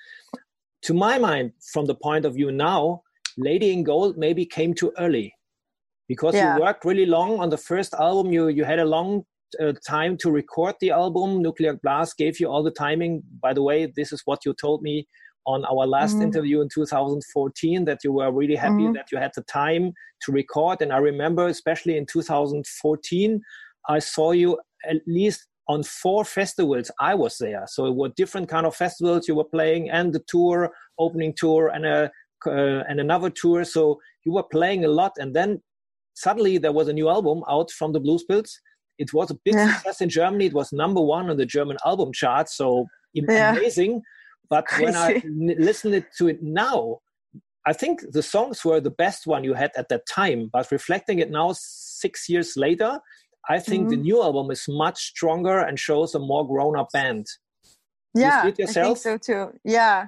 To 0.83 0.93
my 0.93 1.17
mind, 1.17 1.53
from 1.73 1.87
the 1.87 1.95
point 1.95 2.25
of 2.25 2.35
view 2.35 2.51
now, 2.51 3.01
Lady 3.37 3.71
in 3.71 3.83
Gold 3.83 4.17
maybe 4.17 4.45
came 4.45 4.73
too 4.73 4.91
early 4.97 5.33
because 6.07 6.35
Yeah. 6.35 6.55
you 6.55 6.61
worked 6.61 6.85
really 6.85 7.05
long 7.05 7.39
on 7.39 7.49
the 7.49 7.57
first 7.57 7.93
album. 7.93 8.31
You 8.33 8.47
you 8.49 8.63
had 8.65 8.79
a 8.79 8.85
long 8.85 9.23
uh, 9.59 9.73
time 9.87 10.15
to 10.17 10.31
record 10.31 10.75
the 10.79 10.91
album. 10.91 11.41
Nuclear 11.41 11.73
Blast 11.83 12.17
gave 12.17 12.39
you 12.39 12.47
all 12.47 12.63
the 12.63 12.71
timing. 12.71 13.21
By 13.41 13.53
the 13.53 13.61
way, 13.63 13.85
this 13.95 14.11
is 14.13 14.21
what 14.25 14.45
you 14.45 14.53
told 14.53 14.81
me 14.81 15.07
on 15.45 15.65
our 15.65 15.85
last 15.87 16.19
Mhm. 16.19 16.25
interview 16.27 16.61
in 16.61 16.69
2014 16.69 17.85
that 17.85 17.99
you 18.03 18.13
were 18.13 18.31
really 18.31 18.55
happy 18.55 18.87
Mhm. 18.87 18.93
that 18.93 19.11
you 19.11 19.17
had 19.17 19.31
the 19.35 19.43
time 19.43 19.91
to 20.23 20.31
record. 20.31 20.81
And 20.81 20.93
I 20.93 20.97
remember, 20.99 21.47
especially 21.47 21.97
in 21.97 22.05
2014, 22.05 23.41
I 23.89 23.99
saw 23.99 24.31
you 24.31 24.59
at 24.85 24.97
least 25.07 25.47
on 25.67 25.83
four 25.83 26.23
festivals. 26.25 26.91
I 26.99 27.15
was 27.15 27.37
there, 27.37 27.63
so 27.67 27.85
it 27.87 27.95
were 27.95 28.09
different 28.09 28.49
kind 28.49 28.65
of 28.65 28.75
festivals 28.75 29.27
you 29.27 29.35
were 29.35 29.49
playing, 29.57 29.89
and 29.89 30.13
the 30.13 30.23
tour, 30.27 30.71
opening 30.99 31.33
tour, 31.35 31.69
and 31.69 31.85
a 31.85 32.11
uh, 32.45 32.83
and 32.89 32.99
another 32.99 33.29
tour. 33.29 33.63
So 33.63 33.99
you 34.25 34.33
were 34.33 34.43
playing 34.43 34.85
a 34.85 34.87
lot, 34.87 35.13
and 35.17 35.35
then 35.35 35.61
suddenly 36.13 36.57
there 36.57 36.71
was 36.71 36.87
a 36.87 36.93
new 36.93 37.09
album 37.09 37.43
out 37.49 37.71
from 37.71 37.93
the 37.93 37.99
Blues 37.99 38.23
Pills. 38.23 38.59
It 38.97 39.13
was 39.13 39.31
a 39.31 39.37
big 39.45 39.55
Yeah. 39.55 39.73
success 39.73 40.01
in 40.01 40.09
Germany. 40.09 40.45
It 40.47 40.53
was 40.53 40.71
number 40.71 41.01
one 41.01 41.29
on 41.29 41.37
the 41.37 41.45
German 41.45 41.77
album 41.85 42.11
chart. 42.13 42.49
So 42.49 42.87
Yeah. 43.13 43.55
amazing. 43.55 44.01
But 44.49 44.65
when 44.79 44.95
I 44.95 45.19
Crazy. 45.19 45.55
listen 45.57 46.05
to 46.17 46.27
it 46.27 46.43
now, 46.43 46.99
I 47.65 47.73
think 47.73 48.01
the 48.11 48.23
songs 48.23 48.65
were 48.65 48.81
the 48.81 48.91
best 48.91 49.25
one 49.25 49.43
you 49.43 49.53
had 49.53 49.71
at 49.77 49.87
that 49.89 50.05
time. 50.07 50.49
But 50.51 50.71
reflecting 50.71 51.19
it 51.19 51.31
now, 51.31 51.53
six 51.53 52.27
years 52.27 52.57
later, 52.57 52.99
I 53.49 53.59
think 53.59 53.83
mm-hmm. 53.83 53.89
the 53.89 53.97
new 53.97 54.21
album 54.21 54.51
is 54.51 54.65
much 54.67 54.99
stronger 55.11 55.59
and 55.59 55.79
shows 55.79 56.13
a 56.15 56.19
more 56.19 56.47
grown 56.47 56.77
up 56.77 56.89
band. 56.93 57.27
Yeah, 58.13 58.41
I 58.43 58.51
think 58.51 58.97
so 58.97 59.17
too. 59.17 59.51
Yeah, 59.63 60.07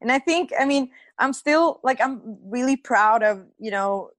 and 0.00 0.10
I 0.10 0.18
think 0.18 0.52
I 0.58 0.64
mean 0.64 0.90
I'm 1.22 1.32
still 1.32 1.80
like 1.84 2.00
I'm 2.00 2.20
really 2.44 2.76
proud 2.76 3.22
of 3.22 3.46
you 3.58 3.70
know 3.70 4.10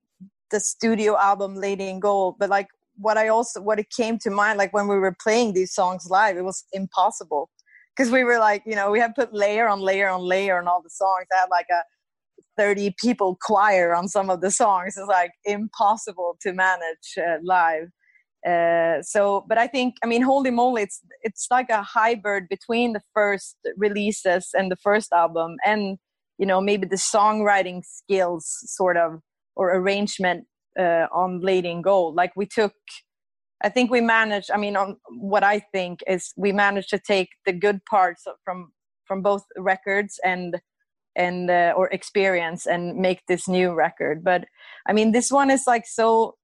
the 0.52 0.60
studio 0.60 1.18
album 1.18 1.56
Lady 1.56 1.88
in 1.90 2.00
Gold, 2.00 2.36
but 2.40 2.50
like 2.50 2.68
what 2.98 3.18
I 3.18 3.28
also 3.28 3.62
what 3.62 3.80
it 3.80 3.90
came 3.90 4.18
to 4.20 4.30
mind 4.30 4.58
like 4.58 4.74
when 4.74 4.88
we 4.88 4.98
were 4.98 5.16
playing 5.22 5.54
these 5.54 5.74
songs 5.74 6.08
live, 6.10 6.38
it 6.38 6.46
was 6.46 6.64
impossible 6.72 7.50
because 7.96 8.10
we 8.12 8.24
were 8.24 8.40
like 8.40 8.64
you 8.66 8.76
know 8.76 8.90
we 8.90 9.00
had 9.00 9.16
put 9.16 9.34
layer 9.34 9.68
on 9.68 9.82
layer 9.82 10.08
on 10.08 10.22
layer 10.22 10.58
on 10.60 10.68
all 10.68 10.82
the 10.82 10.90
songs. 10.90 11.28
I 11.34 11.42
had 11.42 11.50
like 11.52 11.68
a 11.70 11.82
30 12.58 12.96
people 12.98 13.38
choir 13.42 13.94
on 13.94 14.08
some 14.08 14.30
of 14.30 14.42
the 14.42 14.52
songs. 14.52 14.96
It's 14.98 15.08
like 15.08 15.32
impossible 15.44 16.38
to 16.42 16.54
manage 16.54 17.18
uh, 17.18 17.38
live. 17.44 17.90
Uh, 18.48 19.02
so, 19.02 19.46
but 19.48 19.58
I 19.58 19.68
think, 19.68 19.96
I 20.04 20.08
mean, 20.08 20.22
holy 20.22 20.52
moly, 20.52 20.84
it's 20.84 21.00
it's 21.22 21.48
like 21.50 21.70
a 21.70 21.82
hybrid 21.82 22.50
between 22.50 22.94
the 22.94 23.02
first 23.14 23.56
releases 23.78 24.50
and 24.54 24.72
the 24.72 24.76
first 24.76 25.14
album, 25.14 25.56
and 25.66 25.98
you 26.38 26.46
know 26.46 26.62
maybe 26.62 26.88
the 26.88 26.96
songwriting 26.96 27.84
skills, 27.86 28.46
sort 28.66 28.98
of, 28.98 29.20
or 29.56 29.76
arrangement 29.76 30.46
uh, 30.80 31.08
on 31.14 31.40
Lady 31.42 31.70
in 31.70 31.82
Gold. 31.82 32.16
Like 32.16 32.32
we 32.36 32.46
took, 32.46 32.74
I 33.64 33.70
think 33.70 33.92
we 33.92 34.02
managed. 34.02 34.52
I 34.52 34.58
mean, 34.58 34.76
on 34.76 34.98
what 35.10 35.44
I 35.44 35.60
think 35.60 36.00
is 36.08 36.34
we 36.36 36.52
managed 36.52 36.90
to 36.90 37.00
take 37.00 37.30
the 37.46 37.54
good 37.54 37.86
parts 37.86 38.24
from 38.44 38.72
from 39.06 39.22
both 39.22 39.44
records 39.58 40.20
and 40.24 40.60
and 41.16 41.50
uh, 41.50 41.74
or 41.76 41.88
experience 41.90 42.66
and 42.66 42.96
make 42.96 43.22
this 43.28 43.48
new 43.48 43.74
record 43.74 44.24
but 44.24 44.46
i 44.88 44.94
mean 44.94 45.12
this 45.12 45.32
one 45.32 45.52
is 45.52 45.64
like 45.68 45.86
so 45.86 46.36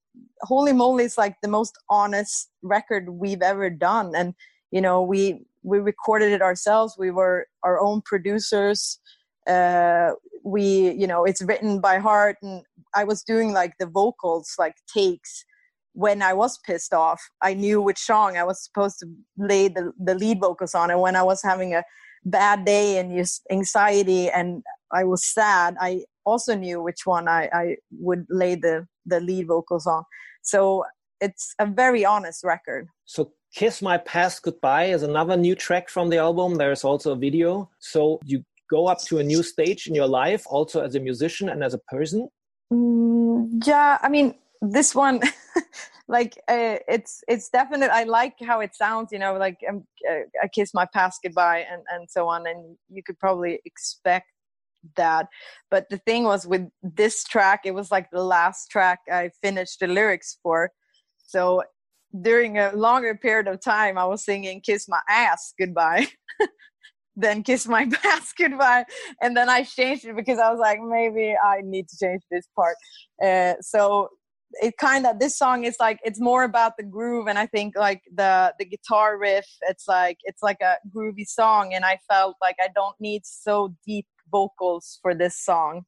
holy 0.41 0.73
moly 0.73 1.03
is 1.03 1.17
like 1.17 1.35
the 1.41 1.47
most 1.47 1.73
honest 1.89 2.49
record 2.61 3.09
we've 3.09 3.41
ever 3.41 3.69
done 3.69 4.13
and 4.15 4.33
you 4.71 4.81
know 4.81 5.01
we 5.01 5.45
we 5.63 5.79
recorded 5.79 6.31
it 6.31 6.41
ourselves 6.41 6.95
we 6.97 7.11
were 7.11 7.47
our 7.63 7.79
own 7.79 8.01
producers 8.05 8.99
uh 9.47 10.11
we 10.43 10.91
you 10.91 11.07
know 11.07 11.25
it's 11.25 11.41
written 11.41 11.79
by 11.79 11.97
heart. 11.97 12.37
And 12.41 12.63
i 12.95 13.03
was 13.03 13.23
doing 13.23 13.53
like 13.53 13.73
the 13.79 13.85
vocals 13.85 14.53
like 14.57 14.75
takes. 14.93 15.45
When 15.93 16.21
i 16.21 16.33
was 16.33 16.57
pissed 16.65 16.93
off 16.93 17.21
i 17.41 17.53
knew 17.53 17.81
which 17.81 17.97
song 17.97 18.37
i 18.37 18.43
was 18.43 18.63
supposed 18.63 18.99
to 18.99 19.07
lay 19.37 19.67
the, 19.67 19.91
the 19.99 20.15
lead 20.15 20.39
vocals 20.39 20.75
on. 20.75 20.91
And 20.91 21.01
when 21.01 21.15
i 21.15 21.23
was 21.23 21.41
having 21.41 21.73
a 21.73 21.83
bad 22.25 22.65
day 22.65 22.97
and 22.97 23.17
just 23.17 23.41
anxiety 23.49 24.29
and 24.29 24.61
i 24.91 25.03
was 25.03 25.25
sad 25.25 25.75
i 25.79 26.03
also 26.25 26.53
knew 26.53 26.81
which 26.81 27.05
one 27.05 27.27
i, 27.27 27.49
I 27.53 27.77
would 27.99 28.25
lay 28.29 28.55
the, 28.55 28.85
the 29.05 29.19
lead 29.19 29.47
vocals 29.47 29.87
on. 29.87 30.03
So 30.41 30.83
it's 31.21 31.53
a 31.59 31.65
very 31.65 32.05
honest 32.05 32.43
record. 32.43 32.87
So 33.05 33.33
kiss 33.53 33.81
my 33.81 33.97
past 33.97 34.43
goodbye 34.43 34.85
is 34.85 35.03
another 35.03 35.35
new 35.35 35.55
track 35.55 35.89
from 35.89 36.09
the 36.09 36.17
album. 36.17 36.55
There's 36.55 36.83
also 36.83 37.13
a 37.13 37.15
video. 37.15 37.69
So 37.79 38.19
you 38.25 38.43
go 38.69 38.87
up 38.87 39.01
to 39.01 39.19
a 39.19 39.23
new 39.23 39.43
stage 39.43 39.87
in 39.87 39.95
your 39.95 40.07
life 40.07 40.43
also 40.47 40.81
as 40.81 40.95
a 40.95 40.99
musician 40.99 41.49
and 41.49 41.63
as 41.63 41.73
a 41.73 41.79
person? 41.89 42.29
Mm, 42.71 43.65
yeah 43.65 43.97
i 44.01 44.09
mean 44.09 44.35
this 44.61 44.93
one 44.93 45.19
like 46.07 46.37
uh, 46.47 46.77
it's 46.87 47.23
it's 47.27 47.49
definite 47.49 47.89
i 47.89 48.03
like 48.03 48.35
how 48.41 48.59
it 48.59 48.75
sounds 48.75 49.11
you 49.11 49.17
know 49.17 49.33
like 49.37 49.57
um, 49.67 49.83
uh, 50.09 50.19
i 50.43 50.47
kiss 50.47 50.71
my 50.73 50.85
past 50.93 51.21
goodbye 51.23 51.65
and 51.71 51.81
and 51.89 52.07
so 52.09 52.27
on 52.27 52.45
and 52.45 52.77
you 52.89 53.01
could 53.01 53.17
probably 53.17 53.59
expect 53.65 54.27
that. 54.95 55.27
But 55.69 55.89
the 55.89 55.97
thing 55.97 56.23
was 56.23 56.47
with 56.47 56.69
this 56.81 57.23
track 57.23 57.61
it 57.65 57.73
was 57.73 57.91
like 57.91 58.09
the 58.11 58.23
last 58.23 58.69
track 58.69 58.99
i 59.11 59.29
finished 59.41 59.79
the 59.79 59.87
lyrics 59.87 60.37
for. 60.41 60.71
So 61.17 61.63
during 62.21 62.57
a 62.57 62.71
longer 62.73 63.13
period 63.15 63.47
of 63.47 63.61
time 63.61 63.97
i 63.97 64.05
was 64.05 64.25
singing 64.25 64.61
kiss 64.61 64.87
my 64.87 65.01
ass 65.07 65.53
goodbye 65.59 66.07
then 67.21 67.43
kiss 67.43 67.67
my 67.67 67.85
past 68.03 68.35
goodbye 68.37 68.85
and 69.21 69.35
then 69.35 69.49
i 69.49 69.63
changed 69.63 70.05
it 70.05 70.15
because 70.15 70.39
i 70.39 70.49
was 70.49 70.59
like 70.59 70.79
maybe 70.81 71.35
i 71.43 71.61
need 71.63 71.87
to 71.87 71.97
change 71.97 72.21
this 72.31 72.47
part. 72.55 72.75
Uh, 73.23 73.53
so 73.61 74.09
it 74.61 74.75
kind 74.77 75.05
of 75.05 75.19
this 75.19 75.37
song 75.37 75.63
is 75.63 75.75
like 75.79 75.99
it's 76.03 76.19
more 76.19 76.43
about 76.43 76.75
the 76.77 76.83
groove 76.83 77.27
and 77.27 77.37
i 77.37 77.45
think 77.45 77.75
like 77.77 78.01
the 78.15 78.53
the 78.57 78.65
guitar 78.65 79.17
riff 79.19 79.45
it's 79.69 79.87
like 79.87 80.17
it's 80.23 80.41
like 80.41 80.57
a 80.61 80.75
groovy 80.95 81.25
song 81.25 81.73
and 81.73 81.85
i 81.85 81.99
felt 82.09 82.35
like 82.41 82.55
i 82.59 82.67
don't 82.73 82.95
need 82.99 83.21
so 83.25 83.75
deep 83.85 84.07
vocals 84.31 84.97
for 85.01 85.13
this 85.13 85.39
song 85.39 85.83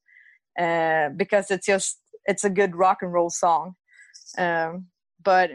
uh, 0.60 1.10
because 1.16 1.50
it's 1.52 1.66
just 1.66 2.00
it's 2.26 2.44
a 2.44 2.50
good 2.50 2.76
rock 2.76 3.00
and 3.02 3.14
roll 3.14 3.30
song. 3.30 3.74
Um, 4.38 4.88
but 5.24 5.52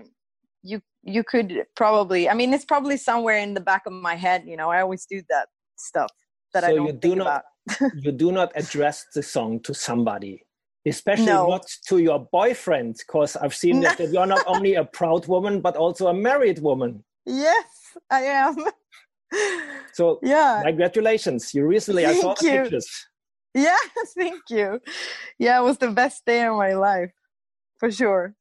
you 0.62 0.80
you 1.02 1.22
could 1.22 1.64
probably 1.76 2.28
i 2.28 2.34
mean 2.34 2.52
it's 2.52 2.64
probably 2.64 2.96
somewhere 2.96 3.38
in 3.38 3.54
the 3.54 3.60
back 3.60 3.82
of 3.86 3.92
my 3.92 4.16
head 4.16 4.42
you 4.46 4.56
know 4.56 4.70
i 4.70 4.80
always 4.80 5.06
do 5.06 5.22
that 5.28 5.48
stuff 5.76 6.10
that 6.52 6.64
so 6.64 6.68
i 6.68 6.74
don't 6.74 6.86
you 6.86 6.92
do 6.92 7.14
not 7.16 7.26
about. 7.26 7.92
you 8.04 8.12
do 8.12 8.32
not 8.32 8.52
address 8.54 9.06
the 9.14 9.22
song 9.22 9.60
to 9.60 9.74
somebody 9.74 10.42
especially 10.86 11.26
no. 11.26 11.48
not 11.48 11.66
to 11.88 11.98
your 11.98 12.28
boyfriend 12.32 12.96
because 12.98 13.36
i've 13.36 13.54
seen 13.54 13.80
that, 13.80 13.98
that 13.98 14.10
you're 14.10 14.26
not 14.26 14.44
only 14.46 14.74
a 14.74 14.84
proud 14.84 15.26
woman 15.26 15.60
but 15.60 15.76
also 15.76 16.08
a 16.08 16.14
married 16.14 16.60
woman. 16.60 17.04
Yes 17.24 17.66
i 18.10 18.22
am. 18.22 18.56
So 19.92 20.20
yeah. 20.22 20.62
congratulations. 20.64 21.52
You 21.54 21.66
recently 21.66 22.04
thank 22.04 22.18
i 22.18 22.20
saw 22.20 22.34
the 22.34 22.46
you. 22.46 22.62
pictures. 22.62 22.88
Yeah 23.54 23.76
thank 24.16 24.42
you. 24.50 24.80
Yeah 25.38 25.58
it 25.60 25.64
was 25.64 25.78
the 25.78 25.90
best 25.90 26.24
day 26.24 26.44
of 26.46 26.56
my 26.56 26.74
life 26.74 27.12
for 27.78 27.90
sure. 27.90 28.34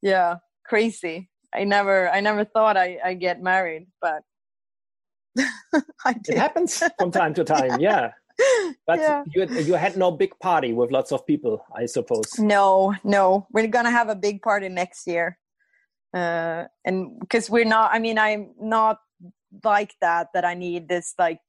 Yeah 0.00 0.36
crazy. 0.66 1.30
I 1.54 1.64
never 1.64 2.08
i 2.10 2.20
never 2.20 2.44
thought 2.44 2.76
i 2.76 2.98
i 3.04 3.14
get 3.14 3.42
married 3.42 3.86
but 4.00 4.22
I 6.04 6.12
did. 6.12 6.34
it 6.34 6.38
happens 6.38 6.82
from 6.98 7.10
time 7.10 7.34
to 7.34 7.44
time 7.56 7.80
yeah, 7.80 8.10
yeah 8.10 8.10
but 8.86 8.98
yeah. 8.98 9.24
you 9.34 9.46
you 9.60 9.74
had 9.74 9.96
no 9.96 10.10
big 10.10 10.38
party 10.40 10.72
with 10.72 10.90
lots 10.90 11.12
of 11.12 11.26
people, 11.26 11.64
I 11.74 11.86
suppose. 11.86 12.38
No, 12.38 12.94
no. 13.04 13.46
We're 13.52 13.66
gonna 13.66 13.90
have 13.90 14.08
a 14.08 14.14
big 14.14 14.42
party 14.42 14.68
next 14.68 15.06
year, 15.06 15.38
uh, 16.14 16.64
and 16.84 17.18
because 17.20 17.50
we're 17.50 17.64
not. 17.64 17.90
I 17.92 17.98
mean, 17.98 18.18
I'm 18.18 18.52
not 18.60 18.98
like 19.64 19.94
that. 20.00 20.28
That 20.34 20.44
I 20.44 20.54
need 20.54 20.88
this 20.88 21.14
like, 21.18 21.40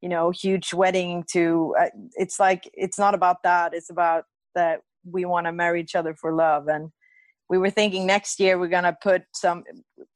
you 0.00 0.08
know, 0.08 0.30
huge 0.30 0.72
wedding 0.72 1.24
to. 1.32 1.74
Uh, 1.78 1.90
it's 2.14 2.40
like 2.40 2.70
it's 2.74 2.98
not 2.98 3.14
about 3.14 3.42
that. 3.44 3.74
It's 3.74 3.90
about 3.90 4.24
that 4.54 4.80
we 5.04 5.24
want 5.24 5.46
to 5.46 5.52
marry 5.52 5.80
each 5.80 5.94
other 5.94 6.14
for 6.14 6.32
love 6.32 6.68
and 6.68 6.90
we 7.50 7.58
were 7.58 7.70
thinking 7.70 8.06
next 8.06 8.40
year 8.40 8.58
we're 8.58 8.68
gonna 8.68 8.96
put 9.02 9.22
some 9.34 9.64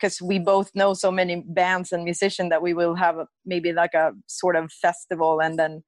because 0.00 0.20
we 0.20 0.38
both 0.38 0.70
know 0.74 0.94
so 0.94 1.10
many 1.10 1.42
bands 1.46 1.92
and 1.92 2.04
musicians 2.04 2.50
that 2.50 2.62
we 2.62 2.74
will 2.74 2.94
have 2.94 3.18
a, 3.18 3.26
maybe 3.44 3.72
like 3.72 3.94
a 3.94 4.12
sort 4.26 4.56
of 4.56 4.72
festival 4.72 5.40
and 5.40 5.58
then 5.58 5.82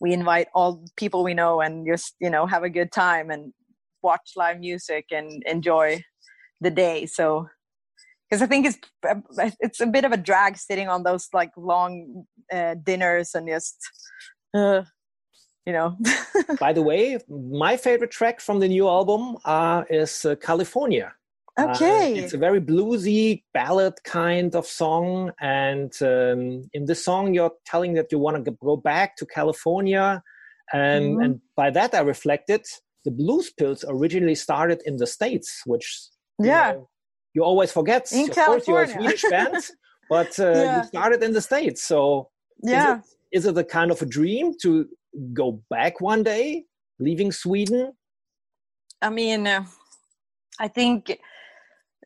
we 0.00 0.12
invite 0.12 0.48
all 0.54 0.84
people 0.96 1.24
we 1.24 1.34
know 1.34 1.60
and 1.60 1.86
just 1.86 2.14
you 2.20 2.30
know 2.30 2.46
have 2.46 2.62
a 2.62 2.70
good 2.70 2.92
time 2.92 3.30
and 3.30 3.52
watch 4.02 4.32
live 4.36 4.60
music 4.60 5.06
and 5.10 5.42
enjoy 5.46 6.00
the 6.60 6.70
day. 6.70 7.06
So 7.06 7.48
because 8.28 8.42
i 8.42 8.46
think 8.46 8.66
it's 8.66 8.78
it's 9.60 9.80
a 9.80 9.86
bit 9.86 10.04
of 10.04 10.12
a 10.12 10.16
drag 10.16 10.56
sitting 10.56 10.88
on 10.88 11.04
those 11.04 11.28
like 11.32 11.50
long 11.56 12.24
uh, 12.52 12.74
dinners 12.82 13.34
and 13.34 13.48
just 13.48 13.76
uh, 14.54 14.82
you 15.66 15.72
know. 15.72 15.96
By 16.60 16.72
the 16.72 16.82
way, 16.82 17.18
my 17.28 17.76
favorite 17.76 18.12
track 18.12 18.40
from 18.40 18.60
the 18.60 18.68
new 18.68 18.88
album 18.88 19.36
uh, 19.44 19.84
is 19.90 20.24
uh, 20.24 20.36
California. 20.36 21.12
Uh, 21.58 21.72
okay. 21.74 22.12
Uh, 22.12 22.24
it's 22.24 22.34
a 22.34 22.38
very 22.38 22.60
bluesy 22.60 23.42
ballad 23.52 23.94
kind 24.04 24.54
of 24.54 24.66
song. 24.66 25.32
And 25.40 25.92
um, 26.02 26.68
in 26.72 26.84
this 26.86 27.04
song, 27.04 27.34
you're 27.34 27.52
telling 27.64 27.94
that 27.94 28.12
you 28.12 28.18
want 28.18 28.44
to 28.44 28.50
go 28.52 28.76
back 28.76 29.16
to 29.16 29.26
California. 29.26 30.22
And, 30.72 31.04
mm-hmm. 31.04 31.20
and 31.20 31.40
by 31.56 31.70
that, 31.70 31.94
I 31.94 32.00
reflected 32.00 32.64
the 33.04 33.10
Blues 33.10 33.50
Pills 33.50 33.84
originally 33.88 34.34
started 34.34 34.82
in 34.84 34.96
the 34.96 35.06
States, 35.06 35.62
which 35.64 36.08
yeah. 36.38 36.72
You, 36.72 36.74
know, 36.74 36.88
you 37.34 37.42
always 37.42 37.72
forget. 37.72 38.12
In 38.12 38.28
of 38.28 38.34
California. 38.34 38.64
course, 38.64 38.68
you're 38.68 38.82
a 38.82 38.88
Swedish 38.88 39.24
band, 39.30 39.64
but 40.10 40.38
uh, 40.38 40.50
yeah. 40.50 40.76
you 40.82 40.88
started 40.88 41.22
in 41.22 41.32
the 41.32 41.40
States. 41.40 41.82
So 41.82 42.30
yeah. 42.62 42.98
Is 42.98 42.98
it, 42.98 43.04
is 43.32 43.46
it 43.46 43.58
a 43.58 43.64
kind 43.64 43.90
of 43.90 44.00
a 44.02 44.06
dream 44.06 44.54
to 44.62 44.86
go 45.32 45.62
back 45.70 46.00
one 46.00 46.22
day, 46.22 46.64
leaving 46.98 47.32
Sweden? 47.32 47.92
I 49.02 49.10
mean, 49.10 49.46
uh, 49.46 49.64
I 50.58 50.68
think 50.68 51.18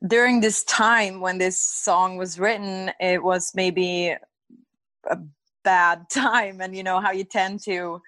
during 0.07 0.41
this 0.41 0.65
time 0.65 1.21
when 1.21 1.39
this 1.39 1.61
song 1.61 2.17
was 2.17 2.39
written, 2.39 2.91
it 3.01 3.23
was 3.23 3.53
maybe 3.55 4.15
a 5.09 5.19
bad 5.65 6.09
time, 6.11 6.61
and 6.61 6.77
you 6.77 6.83
know 6.83 7.01
how 7.01 7.13
you 7.13 7.25
tend 7.25 7.61
to 7.65 8.01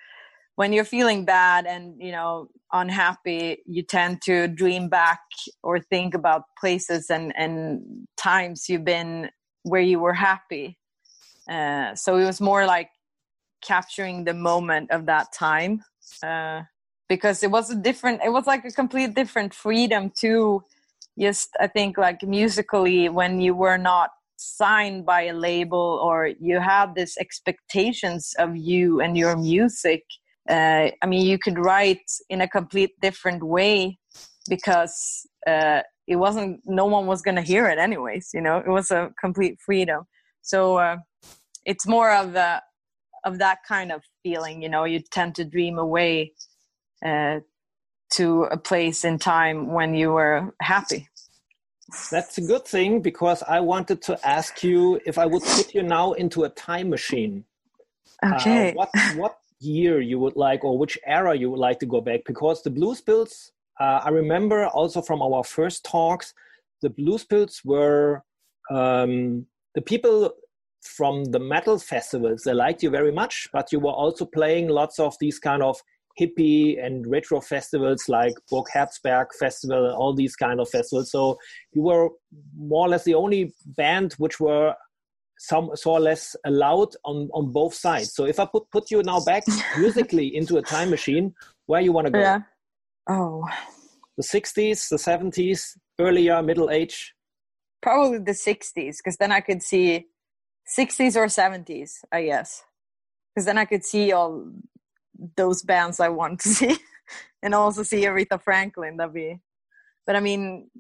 when 0.56 0.72
you're 0.72 0.84
feeling 0.84 1.24
bad 1.24 1.66
and 1.66 1.94
you 2.00 2.12
know 2.12 2.48
unhappy 2.72 3.58
you 3.66 3.82
tend 3.82 4.20
to 4.22 4.48
dream 4.48 4.88
back 4.88 5.20
or 5.62 5.80
think 5.80 6.14
about 6.14 6.42
places 6.58 7.10
and 7.10 7.32
and 7.36 8.06
times 8.16 8.68
you've 8.68 8.84
been 8.84 9.30
where 9.62 9.80
you 9.80 9.98
were 9.98 10.14
happy 10.14 10.78
uh, 11.50 11.94
so 11.94 12.16
it 12.16 12.24
was 12.24 12.40
more 12.40 12.66
like 12.66 12.88
capturing 13.62 14.24
the 14.24 14.34
moment 14.34 14.90
of 14.90 15.06
that 15.06 15.32
time 15.32 15.82
uh, 16.22 16.62
because 17.08 17.42
it 17.42 17.50
was 17.50 17.70
a 17.70 17.74
different 17.74 18.20
it 18.24 18.30
was 18.30 18.46
like 18.46 18.64
a 18.64 18.70
complete 18.70 19.14
different 19.14 19.54
freedom 19.54 20.10
to 20.18 20.62
just 21.18 21.50
I 21.60 21.66
think 21.66 21.98
like 21.98 22.22
musically 22.22 23.08
when 23.08 23.40
you 23.40 23.54
were 23.54 23.78
not 23.78 24.10
signed 24.36 25.06
by 25.06 25.22
a 25.22 25.34
label 25.34 26.00
or 26.02 26.30
you 26.40 26.58
had 26.58 26.94
this 26.94 27.16
expectations 27.18 28.34
of 28.38 28.56
you 28.56 29.00
and 29.00 29.16
your 29.16 29.36
music 29.36 30.02
uh, 30.50 30.90
i 31.00 31.06
mean 31.06 31.24
you 31.24 31.38
could 31.38 31.58
write 31.58 32.10
in 32.28 32.40
a 32.40 32.48
complete 32.48 32.90
different 33.00 33.44
way 33.44 33.96
because 34.48 35.24
uh, 35.46 35.80
it 36.06 36.16
wasn't 36.16 36.60
no 36.64 36.86
one 36.86 37.06
was 37.06 37.22
going 37.22 37.36
to 37.36 37.42
hear 37.42 37.68
it 37.68 37.78
anyways 37.78 38.30
you 38.34 38.40
know? 38.40 38.58
It 38.58 38.68
was 38.68 38.90
a 38.90 39.10
complete 39.20 39.58
freedom. 39.64 40.04
So 40.42 40.76
uh, 40.76 40.96
it's 41.64 41.86
more 41.86 42.10
of 42.12 42.34
a 42.34 42.60
of 43.24 43.38
that 43.38 43.58
kind 43.66 43.92
of 43.92 44.02
feeling 44.22 44.62
you 44.62 44.68
know 44.68 44.84
you 44.84 45.00
tend 45.00 45.34
to 45.34 45.44
dream 45.44 45.78
away 45.78 46.32
uh, 47.04 47.40
to 48.10 48.44
a 48.44 48.56
place 48.56 49.04
in 49.04 49.18
time 49.18 49.72
when 49.72 49.94
you 49.94 50.12
were 50.12 50.54
happy 50.60 51.08
that's 52.10 52.38
a 52.38 52.40
good 52.40 52.64
thing 52.64 53.00
because 53.00 53.42
I 53.42 53.60
wanted 53.60 54.02
to 54.02 54.26
ask 54.26 54.62
you 54.62 55.00
if 55.04 55.18
I 55.18 55.26
would 55.26 55.42
put 55.42 55.74
you 55.74 55.82
now 55.82 56.12
into 56.12 56.44
a 56.44 56.48
time 56.48 56.88
machine. 56.88 57.44
Okay. 58.24 58.70
Uh, 58.70 58.74
what 58.74 58.90
what 59.16 59.36
year 59.60 60.00
you 60.00 60.18
would 60.18 60.36
like, 60.36 60.64
or 60.64 60.78
which 60.78 60.98
era 61.06 61.34
you 61.34 61.50
would 61.50 61.58
like 61.58 61.78
to 61.80 61.86
go 61.86 62.00
back? 62.00 62.20
Because 62.26 62.62
the 62.62 62.70
Blues 62.70 63.00
Pills, 63.00 63.52
uh, 63.80 64.00
I 64.04 64.08
remember 64.08 64.66
also 64.66 65.02
from 65.02 65.22
our 65.22 65.44
first 65.44 65.84
talks, 65.84 66.34
the 66.82 66.90
Blues 66.90 67.24
Pills 67.24 67.60
were 67.64 68.22
um, 68.70 69.46
the 69.74 69.82
people 69.82 70.32
from 70.82 71.24
the 71.26 71.38
metal 71.38 71.78
festivals. 71.78 72.42
They 72.42 72.54
liked 72.54 72.82
you 72.82 72.90
very 72.90 73.12
much, 73.12 73.48
but 73.52 73.72
you 73.72 73.80
were 73.80 73.92
also 73.92 74.24
playing 74.24 74.68
lots 74.68 74.98
of 74.98 75.14
these 75.20 75.38
kind 75.38 75.62
of 75.62 75.80
hippie 76.20 76.84
and 76.84 77.06
retro 77.06 77.40
festivals 77.40 78.08
like 78.08 78.34
Burg 78.50 78.66
Herzberg 78.74 79.26
Festival 79.38 79.94
all 79.94 80.14
these 80.14 80.36
kind 80.36 80.60
of 80.60 80.68
festivals. 80.68 81.10
So 81.10 81.38
you 81.72 81.82
were 81.82 82.10
more 82.56 82.86
or 82.86 82.90
less 82.90 83.04
the 83.04 83.14
only 83.14 83.54
band 83.64 84.14
which 84.14 84.38
were 84.40 84.74
some 85.38 85.70
so 85.74 85.92
or 85.92 86.00
less 86.00 86.36
allowed 86.44 86.94
on 87.04 87.28
on 87.32 87.50
both 87.50 87.74
sides. 87.74 88.14
So 88.14 88.26
if 88.26 88.38
I 88.38 88.44
put 88.44 88.70
put 88.70 88.90
you 88.90 89.02
now 89.02 89.20
back 89.20 89.44
musically 89.78 90.36
into 90.36 90.58
a 90.58 90.62
time 90.62 90.90
machine, 90.90 91.34
where 91.66 91.80
you 91.80 91.92
want 91.92 92.06
to 92.06 92.12
go? 92.12 92.20
Yeah. 92.20 92.40
Oh. 93.08 93.44
The 94.16 94.22
60s, 94.22 94.90
the 94.90 94.96
70s, 94.96 95.78
earlier, 95.98 96.42
middle 96.42 96.70
age? 96.70 97.14
Probably 97.80 98.18
the 98.18 98.32
60s, 98.32 98.98
because 98.98 99.16
then 99.16 99.32
I 99.32 99.40
could 99.40 99.62
see 99.62 100.06
60s 100.78 101.16
or 101.16 101.26
70s, 101.26 101.98
I 102.10 102.24
guess. 102.24 102.64
Because 103.34 103.46
then 103.46 103.58
I 103.58 103.64
could 103.64 103.84
see 103.84 104.12
all 104.12 104.46
those 105.36 105.62
bands 105.62 106.00
I 106.00 106.08
want 106.08 106.40
to 106.40 106.48
see, 106.58 106.76
and 107.42 107.54
also 107.54 107.82
see 107.82 108.02
Aretha 108.02 108.42
Franklin. 108.42 108.96
That'd 108.96 109.14
be, 109.14 109.40
but 110.06 110.16
I 110.16 110.20
mean, 110.20 110.70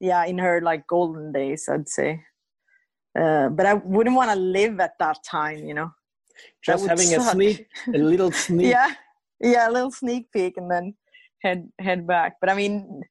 yeah, 0.00 0.24
in 0.24 0.38
her 0.38 0.60
like 0.60 0.86
golden 0.86 1.32
days, 1.32 1.68
I'd 1.68 1.88
say. 1.88 2.22
Uh, 3.18 3.50
but 3.50 3.66
I 3.66 3.74
wouldn't 3.74 4.16
want 4.16 4.30
to 4.30 4.36
live 4.36 4.80
at 4.80 4.98
that 4.98 5.18
time, 5.24 5.66
you 5.66 5.74
know. 5.74 5.90
Just 6.64 6.86
having 6.86 7.06
suck. 7.06 7.20
a 7.20 7.30
sneak, 7.30 7.66
a 7.88 7.98
little 7.98 8.32
sneak. 8.46 8.70
yeah, 8.70 8.94
yeah, 9.40 9.68
a 9.68 9.70
little 9.70 9.90
sneak 9.90 10.32
peek, 10.32 10.56
and 10.56 10.70
then 10.70 10.94
head 11.42 11.68
head 11.78 12.06
back. 12.06 12.36
But 12.40 12.50
I 12.50 12.54
mean, 12.54 13.02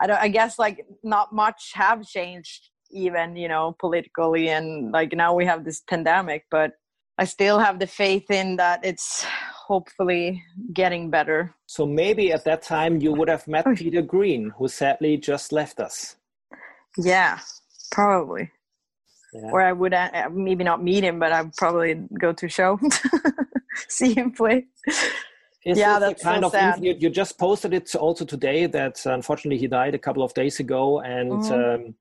I 0.00 0.06
don't. 0.06 0.20
I 0.20 0.28
guess 0.28 0.58
like 0.58 0.84
not 1.02 1.32
much 1.32 1.70
have 1.74 2.04
changed, 2.04 2.70
even 2.90 3.36
you 3.36 3.48
know, 3.48 3.76
politically, 3.78 4.48
and 4.48 4.92
like 4.92 5.12
now 5.12 5.34
we 5.34 5.44
have 5.46 5.64
this 5.64 5.80
pandemic, 5.80 6.46
but 6.50 6.72
I 7.18 7.24
still 7.24 7.58
have 7.58 7.78
the 7.78 7.86
faith 7.86 8.30
in 8.30 8.56
that 8.56 8.84
it's 8.84 9.24
hopefully 9.66 10.42
getting 10.72 11.10
better. 11.10 11.54
So 11.66 11.86
maybe 11.86 12.32
at 12.32 12.44
that 12.44 12.62
time 12.62 13.00
you 13.00 13.12
would 13.12 13.28
have 13.28 13.48
met. 13.48 13.66
Peter 13.76 14.02
Green, 14.02 14.52
who 14.58 14.68
sadly 14.68 15.16
just 15.16 15.52
left 15.52 15.80
us. 15.80 16.16
Yeah, 16.98 17.38
probably. 17.90 18.50
Yeah. 19.32 19.50
Or 19.50 19.60
I 19.62 19.72
would 19.72 19.92
uh, 19.92 20.28
maybe 20.30 20.64
not 20.64 20.82
meet 20.82 21.04
him, 21.04 21.18
but 21.18 21.32
I'd 21.32 21.54
probably 21.56 21.94
go 22.18 22.32
to 22.32 22.48
show, 22.48 22.78
see 23.88 24.14
him 24.14 24.32
play. 24.32 24.66
Is 25.64 25.78
yeah, 25.78 25.98
that's 25.98 26.22
kind 26.22 26.42
so 26.42 26.46
of 26.46 26.52
sad. 26.52 26.84
You, 26.84 26.94
you, 26.98 27.10
just 27.10 27.38
posted 27.38 27.74
it 27.74 27.92
also 27.96 28.24
today 28.24 28.66
that 28.66 29.04
unfortunately 29.04 29.58
he 29.58 29.66
died 29.66 29.96
a 29.96 29.98
couple 29.98 30.22
of 30.22 30.32
days 30.32 30.60
ago, 30.60 31.00
and 31.00 31.44
um, 31.50 31.94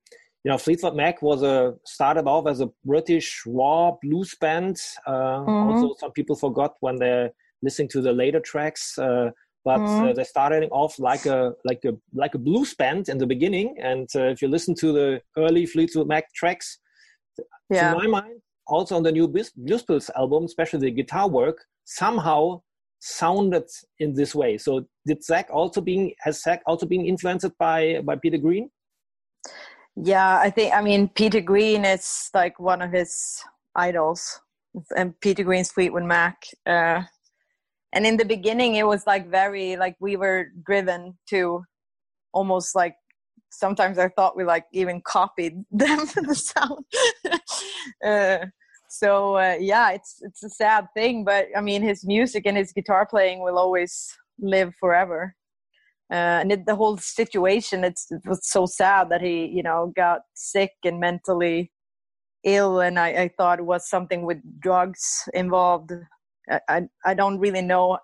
you 0.45 0.51
know, 0.51 0.60
Fleetwood 0.60 0.95
Mac 0.95 1.23
was 1.23 1.41
a 1.41 1.73
started 1.86 2.27
off 2.27 2.45
as 2.47 2.62
a 2.62 2.69
British 2.86 3.41
raw 3.47 3.93
blues 3.99 4.36
band. 4.39 4.77
Uh, 5.08 5.39
mm-hmm. 5.39 5.49
Also, 5.49 5.95
some 5.99 6.12
people 6.12 6.36
forgot 6.36 6.75
when 6.81 6.97
they're 6.97 7.31
listening 7.63 7.89
to 7.89 8.01
the 8.01 8.13
later 8.13 8.39
tracks. 8.39 8.95
Uh, 8.99 9.31
but 9.63 9.79
mm-hmm. 9.79 10.10
uh, 10.10 10.13
they 10.13 10.23
started 10.23 10.69
off 10.71 10.99
like 10.99 11.25
a 11.25 11.53
like 11.65 11.84
a 11.84 11.93
like 12.13 12.36
a 12.36 12.38
blues 12.38 12.75
band 12.75 13.10
in 13.10 13.17
the 13.17 13.25
beginning. 13.25 13.75
And 13.81 14.08
uh, 14.15 14.25
if 14.25 14.43
you 14.43 14.47
listen 14.47 14.75
to 14.75 14.93
the 14.93 15.21
early 15.36 15.65
Fleetwood 15.65 16.08
Mac 16.08 16.31
tracks, 16.36 16.77
yeah. 17.71 17.91
to 17.91 17.97
my 17.97 18.05
mind, 18.05 18.39
also 18.67 18.97
on 18.97 19.01
the 19.01 19.12
new 19.12 19.27
Blues 19.27 19.81
Pills 19.81 20.12
album, 20.15 20.45
especially 20.45 20.81
the 20.81 20.91
guitar 20.91 21.27
work, 21.27 21.58
somehow 21.86 22.62
sounded 22.99 23.67
in 23.97 24.13
this 24.13 24.36
way. 24.36 24.60
So 24.60 24.86
did 25.08 25.23
Zach 25.23 25.47
also 25.51 25.81
being 25.81 26.13
has 26.19 26.43
Zach 26.43 26.62
also 26.67 26.86
been 26.86 27.03
influenced 27.03 27.58
by 27.58 28.01
by 28.03 28.15
Peter 28.15 28.38
Green? 28.38 28.69
Yeah, 29.95 30.39
I 30.39 30.49
think 30.49 30.73
I 30.73 30.81
mean 30.81 31.08
Peter 31.10 31.41
Green 31.41 31.86
is 31.86 32.29
like 32.34 32.60
one 32.60 32.81
of 32.81 32.91
his 32.91 33.41
idols, 33.75 34.41
and 34.95 35.19
Peter 35.21 35.43
Green's 35.43 35.71
Fleetwood 35.71 36.03
Mac. 36.03 36.43
Uh, 36.65 37.03
and 37.93 38.05
in 38.05 38.17
the 38.17 38.25
beginning, 38.25 38.75
it 38.75 38.86
was 38.86 39.08
like 39.08 39.29
very 39.29 39.77
like 39.77 39.95
we 39.99 40.17
were 40.17 40.47
driven 40.65 41.17
to 41.29 41.63
almost 42.34 42.75
like 42.75 42.95
sometimes 43.51 43.97
I 43.97 44.10
thought 44.10 44.36
we 44.36 44.43
like 44.43 44.65
even 44.73 45.01
copied 45.01 45.63
them 45.71 46.05
for 46.08 46.21
the 46.21 46.36
sound. 46.36 46.86
uh, 48.05 48.45
so 48.89 49.38
uh, 49.38 49.55
yeah, 49.60 49.91
it's 49.91 50.17
it's 50.21 50.43
a 50.43 50.49
sad 50.49 50.88
thing, 50.93 51.23
but 51.23 51.47
I 51.55 51.62
mean 51.62 51.81
his 51.81 52.05
music 52.05 52.43
and 52.45 52.58
his 52.58 52.73
guitar 52.73 53.05
playing 53.05 53.39
will 53.39 53.58
always 53.58 54.13
live 54.39 54.73
forever 54.77 55.36
uh, 56.12 56.39
and 56.41 56.52
it, 56.52 56.65
the 56.65 56.76
whole 56.76 56.98
situation 56.98 57.84
it 57.84 58.00
was 58.26 58.39
so 58.44 58.65
sad 58.65 59.10
that 59.10 59.22
he 59.22 59.46
you 59.46 59.63
know 59.63 59.91
got 59.96 60.22
sick 60.34 60.72
and 60.84 61.00
mentally 61.00 61.72
ill. 62.46 62.80
And 62.80 62.98
I, 62.98 63.08
I 63.08 63.32
thought 63.38 63.60
it 63.60 63.65
was 63.65 63.89
something 63.89 64.26
with 64.26 64.38
drugs 64.60 65.28
involved. 65.34 65.91
I, 66.50 66.60
I, 66.70 66.82
I 67.04 67.13
don't 67.13 67.39
really 67.39 67.63
know 67.63 67.98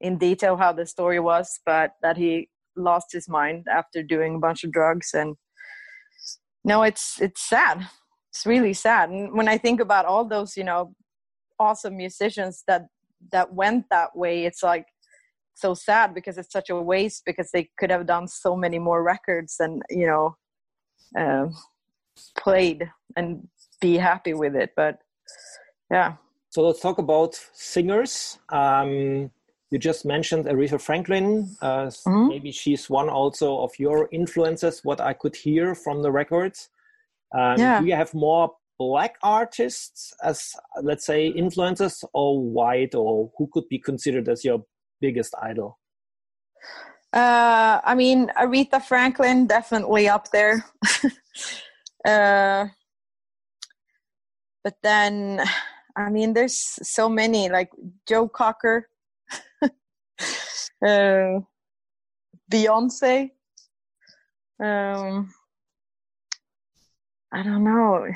in 0.00 0.18
detail 0.18 0.56
how 0.56 0.72
the 0.72 0.84
story 0.84 1.20
was 1.20 1.60
but 1.64 1.92
that 2.02 2.16
he 2.16 2.48
lost 2.76 3.06
his 3.12 3.28
mind 3.28 3.66
after 3.70 4.02
doing 4.02 4.34
a 4.34 4.38
bunch 4.38 4.64
of 4.64 4.72
drugs. 4.72 5.10
And 5.14 5.36
no 6.64 6.82
it's 6.82 7.20
it's 7.20 7.48
sad. 7.48 7.86
It's 8.32 8.44
really 8.46 8.74
sad. 8.74 9.10
And 9.10 9.32
when 9.32 9.48
i 9.48 9.56
think 9.58 9.80
about 9.80 10.06
all 10.06 10.24
those 10.24 10.56
you 10.56 10.64
know 10.64 10.94
awesome 11.58 11.96
musicians 11.96 12.64
that 12.66 12.86
that 13.32 13.54
went 13.54 13.86
that 13.90 14.14
way 14.14 14.44
it's 14.44 14.62
like 14.62 14.86
so 15.56 15.74
sad 15.74 16.14
because 16.14 16.38
it's 16.38 16.52
such 16.52 16.70
a 16.70 16.76
waste 16.76 17.24
because 17.24 17.50
they 17.50 17.68
could 17.78 17.90
have 17.90 18.06
done 18.06 18.28
so 18.28 18.54
many 18.54 18.78
more 18.78 19.02
records 19.02 19.56
and 19.58 19.82
you 19.90 20.06
know 20.06 20.36
uh, 21.18 21.46
played 22.38 22.90
and 23.16 23.48
be 23.80 23.96
happy 23.96 24.34
with 24.34 24.54
it 24.54 24.70
but 24.76 24.98
yeah 25.90 26.14
so 26.50 26.62
let's 26.62 26.80
talk 26.80 26.98
about 26.98 27.34
singers 27.52 28.38
um, 28.50 29.30
you 29.70 29.78
just 29.78 30.04
mentioned 30.04 30.44
aretha 30.44 30.80
franklin 30.80 31.48
uh, 31.62 31.86
mm-hmm. 31.86 32.28
maybe 32.28 32.52
she's 32.52 32.90
one 32.90 33.08
also 33.08 33.58
of 33.60 33.72
your 33.78 34.08
influences 34.12 34.80
what 34.84 35.00
i 35.00 35.12
could 35.12 35.34
hear 35.34 35.74
from 35.74 36.02
the 36.02 36.10
records 36.10 36.68
um, 37.34 37.58
yeah. 37.58 37.80
do 37.80 37.86
you 37.86 37.94
have 37.94 38.12
more 38.14 38.52
black 38.78 39.16
artists 39.22 40.12
as 40.22 40.52
let's 40.82 41.06
say 41.06 41.28
influences 41.28 42.04
or 42.12 42.38
white 42.38 42.94
or 42.94 43.30
who 43.38 43.48
could 43.52 43.66
be 43.70 43.78
considered 43.78 44.28
as 44.28 44.44
your 44.44 44.62
biggest 45.00 45.34
idol? 45.40 45.78
Uh, 47.12 47.80
I 47.84 47.94
mean, 47.94 48.30
Aretha 48.36 48.82
Franklin 48.82 49.46
definitely 49.46 50.08
up 50.08 50.30
there. 50.32 50.64
uh, 52.04 52.66
but 54.62 54.74
then, 54.82 55.42
I 55.96 56.10
mean, 56.10 56.34
there's 56.34 56.58
so 56.82 57.08
many 57.08 57.48
like 57.48 57.70
Joe 58.06 58.28
Cocker, 58.28 58.88
uh, 59.62 61.40
Beyonce. 62.52 63.30
Um, 64.62 65.32
I 67.32 67.42
don't 67.42 67.64
know. 67.64 68.08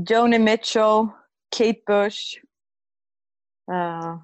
Joni 0.00 0.42
Mitchell, 0.42 1.14
Kate 1.50 1.84
Bush. 1.86 2.36
Uh, 3.72 4.16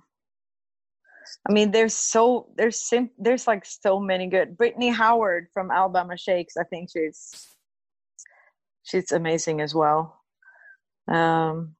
I 1.49 1.53
mean, 1.53 1.71
there's 1.71 1.95
so 1.95 2.49
there's 2.57 2.81
sim- 2.81 3.11
there's 3.19 3.47
like 3.47 3.64
so 3.64 3.99
many 4.01 4.27
good. 4.27 4.57
Brittany 4.57 4.88
Howard 4.91 5.49
from 5.53 5.71
Alabama 5.71 6.17
Shakes, 6.17 6.57
I 6.57 6.64
think 6.64 6.91
she's 6.91 7.55
she's 8.83 9.12
amazing 9.12 9.61
as 9.61 9.75
well. 9.75 10.21
Um, 11.07 11.75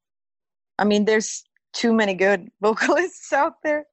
I 0.79 0.85
mean, 0.85 1.05
there's 1.05 1.45
too 1.73 1.93
many 1.93 2.15
good 2.15 2.49
vocalists 2.61 3.33
out 3.33 3.55
there. 3.63 3.87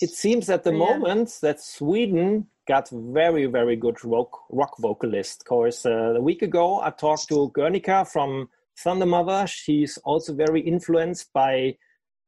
it 0.00 0.10
seems 0.10 0.50
at 0.50 0.64
the 0.64 0.72
Yeah. 0.72 0.78
moment 0.78 1.38
that 1.42 1.60
Sweden 1.60 2.46
got 2.68 2.88
very, 2.90 3.46
very 3.46 3.76
good 3.76 4.02
rock, 4.04 4.30
rock 4.50 4.76
vocalist. 4.78 5.42
Of 5.42 5.46
course, 5.46 5.86
uh, 5.86 6.14
a 6.16 6.20
week 6.20 6.42
ago 6.42 6.80
I 6.80 6.90
talked 6.90 7.28
to 7.28 7.50
Guernica 7.54 8.04
from 8.04 8.48
Thundermother. 8.84 9.46
She's 9.48 9.98
also 10.04 10.32
very 10.34 10.60
influenced 10.60 11.32
by, 11.32 11.76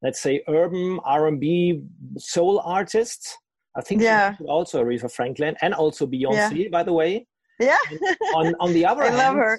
let's 0.05 0.21
say, 0.21 0.35
urban 0.47 0.99
R&B 1.03 1.81
soul 2.17 2.61
artists. 2.63 3.25
I 3.75 3.81
think 3.81 4.01
Yeah. 4.01 4.35
also 4.47 4.83
Aretha 4.83 5.09
Franklin 5.11 5.55
and 5.63 5.73
also 5.73 6.05
Beyonce, 6.05 6.69
by 6.77 6.83
the 6.83 6.93
way. 6.93 7.11
Yeah, 7.59 7.83
On, 8.35 8.53
on 8.59 8.71
the 8.73 8.85
other 8.91 9.03
I 9.03 9.05
hand, 9.07 9.17
love 9.17 9.35
her. 9.45 9.55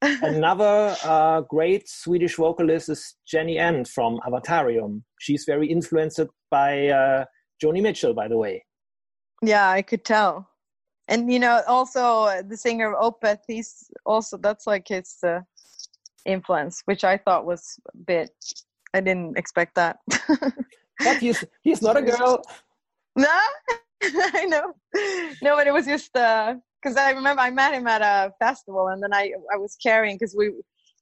Another 0.32 0.94
uh, 1.04 1.40
great 1.54 1.88
Swedish 1.88 2.36
vocalist 2.36 2.88
is 2.88 3.16
Jennie-Ann 3.26 3.84
from 3.86 4.20
Avatarium. 4.28 5.02
She's 5.24 5.44
very 5.52 5.66
influenced 5.76 6.20
by 6.50 6.88
uh, 6.88 7.24
Joni 7.62 7.80
Mitchell, 7.82 8.14
by 8.14 8.28
the 8.28 8.36
way. 8.36 8.64
Yeah, 9.42 9.68
I 9.70 9.82
could 9.82 10.04
tell. 10.04 10.48
And 11.08 11.32
you 11.32 11.38
know, 11.38 11.62
also 11.66 12.02
uh, 12.24 12.42
the 12.46 12.56
singer 12.56 12.94
of 12.94 13.14
Opeth, 13.14 13.40
he's 13.48 13.90
also 14.04 14.36
that's 14.36 14.66
like 14.66 14.86
his 14.88 15.16
uh, 15.26 15.40
influence, 16.26 16.82
which 16.84 17.02
I 17.02 17.16
thought 17.16 17.46
was 17.46 17.62
a 17.94 17.96
bit. 18.06 18.30
I 18.94 19.00
didn't 19.00 19.38
expect 19.38 19.74
that. 19.76 19.98
But 20.98 21.18
he's 21.18 21.44
he's 21.62 21.82
not 21.82 21.96
a 21.96 22.02
girl. 22.02 22.42
no, 23.16 23.38
I 24.02 24.46
know. 24.46 24.74
No, 25.42 25.56
but 25.56 25.66
it 25.66 25.72
was 25.72 25.86
just 25.86 26.12
because 26.12 26.96
I 26.96 27.12
remember 27.12 27.40
I 27.40 27.50
met 27.50 27.74
him 27.74 27.86
at 27.86 28.02
a 28.02 28.32
festival, 28.38 28.88
and 28.88 29.02
then 29.02 29.14
I 29.14 29.32
I 29.52 29.56
was 29.56 29.76
carrying 29.82 30.16
because 30.16 30.34
we 30.36 30.52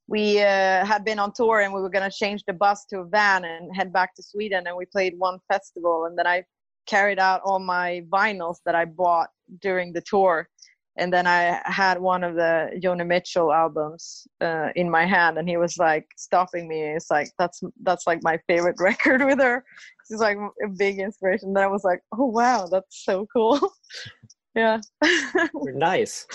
we 0.08 0.40
uh, 0.40 0.84
had 0.84 1.04
been 1.04 1.18
on 1.18 1.32
tour 1.32 1.60
and 1.60 1.72
we 1.72 1.80
were 1.80 1.90
gonna 1.90 2.10
change 2.10 2.44
the 2.46 2.52
bus 2.52 2.84
to 2.86 3.00
a 3.00 3.04
van 3.04 3.44
and 3.44 3.74
head 3.74 3.92
back 3.92 4.14
to 4.16 4.22
Sweden, 4.22 4.66
and 4.66 4.76
we 4.76 4.84
played 4.86 5.14
one 5.16 5.38
festival, 5.50 6.04
and 6.04 6.18
then 6.18 6.26
I 6.26 6.44
carried 6.86 7.18
out 7.18 7.40
all 7.44 7.58
my 7.58 8.02
vinyls 8.08 8.58
that 8.64 8.74
I 8.74 8.84
bought 8.84 9.28
during 9.60 9.92
the 9.92 10.02
tour. 10.02 10.48
And 10.98 11.12
then 11.12 11.26
I 11.26 11.60
had 11.64 12.00
one 12.00 12.24
of 12.24 12.34
the 12.34 12.70
Joni 12.82 13.06
Mitchell 13.06 13.52
albums 13.52 14.26
uh, 14.40 14.68
in 14.76 14.90
my 14.90 15.04
hand, 15.04 15.36
and 15.38 15.48
he 15.48 15.56
was 15.58 15.76
like 15.76 16.06
stopping 16.16 16.66
me. 16.68 16.80
It's 16.82 17.10
like 17.10 17.28
that's 17.38 17.60
that's 17.82 18.06
like 18.06 18.20
my 18.22 18.38
favorite 18.46 18.76
record 18.80 19.24
with 19.24 19.40
her. 19.40 19.64
She's 20.08 20.20
like 20.20 20.38
a 20.38 20.68
big 20.68 20.98
inspiration. 20.98 21.52
Then 21.52 21.64
I 21.64 21.66
was 21.66 21.84
like, 21.84 22.00
oh 22.18 22.26
wow, 22.26 22.66
that's 22.70 23.04
so 23.04 23.26
cool. 23.32 23.60
yeah. 24.54 24.80
nice. 25.54 26.26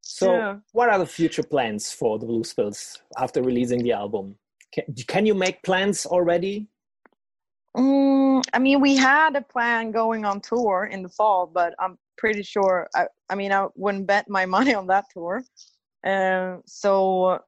So, 0.00 0.32
Yeah. 0.32 0.56
what 0.72 0.88
are 0.88 0.98
the 0.98 1.06
future 1.06 1.42
plans 1.42 1.92
for 1.92 2.18
the 2.18 2.26
Blues 2.26 2.54
Pills 2.54 3.02
after 3.18 3.42
releasing 3.42 3.82
the 3.82 3.92
album? 3.92 4.36
Can, 4.72 4.84
can 5.06 5.26
you 5.26 5.34
make 5.34 5.62
plans 5.62 6.06
already? 6.06 6.68
Mm, 7.76 8.42
I 8.54 8.58
mean, 8.58 8.80
we 8.80 8.96
had 8.96 9.36
a 9.36 9.42
plan 9.42 9.90
going 9.90 10.24
on 10.24 10.40
tour 10.40 10.88
in 10.90 11.02
the 11.02 11.08
fall, 11.10 11.46
but 11.46 11.74
I'm 11.78 11.98
pretty 12.18 12.42
sure. 12.42 12.88
I, 12.94 13.06
I 13.30 13.34
mean, 13.34 13.52
I 13.52 13.66
wouldn't 13.74 14.06
bet 14.06 14.28
my 14.28 14.46
money 14.56 14.74
on 14.74 14.86
that 14.88 15.06
tour. 15.12 15.42
Um, 16.04 16.62
so 16.66 17.40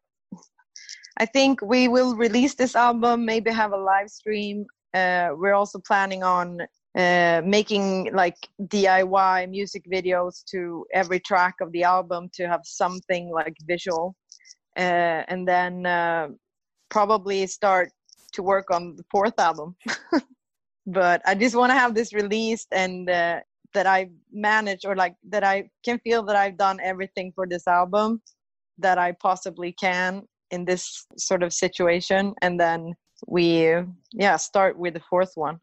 I 1.19 1.27
think 1.27 1.61
we 1.63 1.89
will 1.89 2.17
release 2.17 2.55
this 2.55 2.77
album, 2.77 3.25
maybe 3.25 3.51
have 3.51 3.73
a 3.73 3.77
live 3.77 4.09
stream. 4.09 4.67
Uh, 4.95 5.31
we're 5.35 5.55
also 5.55 5.79
planning 5.81 6.23
on 6.23 6.63
uh, 6.97 7.43
making 7.45 8.11
like 8.15 8.37
DIY 8.63 9.51
music 9.51 9.85
videos 9.91 10.45
to 10.47 10.87
every 10.93 11.21
track 11.21 11.55
of 11.61 11.71
the 11.73 11.83
album 11.83 12.29
to 12.35 12.49
have 12.49 12.63
something 12.65 13.31
like 13.31 13.55
visual. 13.67 14.17
Uh, 14.77 15.25
and 15.29 15.47
then 15.47 15.87
uh, 15.87 16.29
probably 16.89 17.47
start 17.47 17.91
to 18.33 18.43
work 18.43 18.71
on 18.71 18.97
the 18.97 19.05
fourth 19.11 19.39
album. 19.39 19.77
but 20.87 21.21
I 21.27 21.35
just 21.35 21.57
want 21.57 21.71
to 21.71 21.79
have 21.79 21.95
this 21.95 22.13
released 22.13 22.69
and 22.73 23.09
uh, 23.11 23.41
that 23.75 23.87
I 23.87 24.11
manage 24.33 24.85
or 24.85 24.97
like 24.97 25.15
that 25.29 25.45
I 25.45 25.71
can 25.85 25.99
feel 26.01 26.23
that 26.25 26.37
I've 26.37 26.57
done 26.57 26.79
everything 26.83 27.33
for 27.35 27.47
this 27.47 27.67
album 27.67 28.23
that 28.79 28.99
I 28.99 29.13
possibly 29.13 29.73
can 29.73 30.23
in 30.51 30.65
this 30.65 31.07
sort 31.17 31.43
of 31.43 31.53
situation. 31.53 32.35
And 32.43 32.59
then 32.59 32.95
we, 33.27 33.75
yeah, 34.13 34.37
start 34.37 34.79
with 34.79 34.95
the 34.95 35.01
fourth 35.11 35.33
one. 35.35 35.59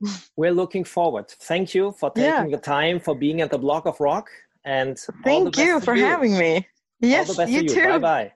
We're 0.36 0.52
looking 0.52 0.84
forward. 0.84 1.28
Thank 1.28 1.74
you 1.74 1.92
for 1.98 2.12
Yeah. 2.14 2.36
taking 2.38 2.52
the 2.52 2.58
time 2.58 3.00
for 3.00 3.14
being 3.16 3.40
at 3.40 3.50
the 3.50 3.58
Blog 3.58 3.86
of 3.86 3.98
Rock. 4.00 4.28
And 4.64 4.98
Thank 5.24 5.56
you 5.56 5.80
to 5.80 5.84
for 5.84 5.94
having 5.94 6.36
me. 6.38 6.66
Yes, 7.00 7.28
all 7.28 7.34
the 7.34 7.42
best 7.42 7.52
you 7.52 7.60
to 7.60 7.64
you. 7.64 7.74
too. 7.74 7.88
Bye 7.88 7.98
bye. 7.98 8.32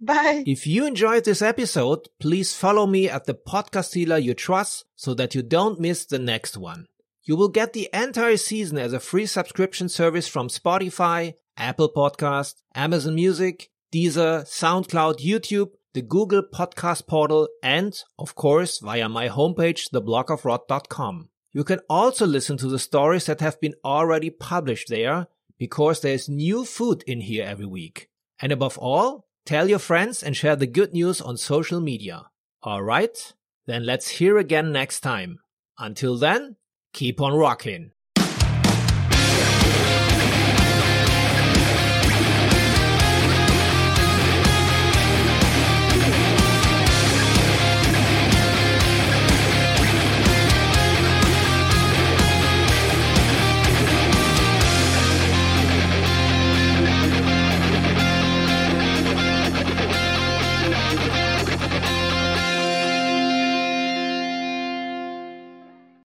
Bye. 0.00 0.44
If 0.46 0.66
you 0.66 0.86
enjoyed 0.86 1.24
this 1.24 1.40
episode, 1.42 2.08
please 2.18 2.52
follow 2.54 2.86
me 2.86 3.08
at 3.08 3.26
the 3.26 3.34
podcast 3.34 3.92
dealer 3.92 4.18
you 4.18 4.34
trust 4.34 4.86
so 4.96 5.14
that 5.14 5.34
you 5.36 5.42
don't 5.42 5.78
miss 5.78 6.04
the 6.06 6.18
next 6.18 6.56
one. 6.56 6.86
You 7.28 7.36
will 7.36 7.50
get 7.50 7.74
the 7.74 7.90
entire 7.92 8.38
season 8.38 8.78
as 8.78 8.94
a 8.94 9.00
free 9.00 9.26
subscription 9.26 9.90
service 9.90 10.26
from 10.26 10.48
Spotify, 10.48 11.34
Apple 11.58 11.92
Podcast, 11.94 12.54
Amazon 12.74 13.16
Music, 13.16 13.68
Deezer, 13.92 14.46
SoundCloud, 14.46 15.18
YouTube, 15.18 15.72
the 15.92 16.00
Google 16.00 16.42
Podcast 16.42 17.06
Portal, 17.06 17.46
and, 17.62 18.02
of 18.18 18.34
course, 18.34 18.78
via 18.78 19.10
my 19.10 19.28
homepage, 19.28 19.90
theblogofrock.com. 19.92 21.28
You 21.52 21.64
can 21.64 21.80
also 21.90 22.26
listen 22.26 22.56
to 22.56 22.66
the 22.66 22.78
stories 22.78 23.26
that 23.26 23.42
have 23.42 23.60
been 23.60 23.74
already 23.84 24.30
published 24.30 24.88
there, 24.88 25.26
because 25.58 26.00
there's 26.00 26.30
new 26.30 26.64
food 26.64 27.04
in 27.06 27.20
here 27.20 27.44
every 27.44 27.66
week. 27.66 28.08
And 28.40 28.52
above 28.52 28.78
all, 28.78 29.26
tell 29.44 29.68
your 29.68 29.80
friends 29.80 30.22
and 30.22 30.34
share 30.34 30.56
the 30.56 30.66
good 30.66 30.94
news 30.94 31.20
on 31.20 31.36
social 31.36 31.82
media. 31.82 32.30
Alright? 32.64 33.34
Then 33.66 33.84
let's 33.84 34.08
hear 34.08 34.38
again 34.38 34.72
next 34.72 35.00
time. 35.00 35.40
Until 35.78 36.16
then, 36.16 36.56
keep 36.98 37.20
on 37.20 37.32
rocking. 37.32 37.92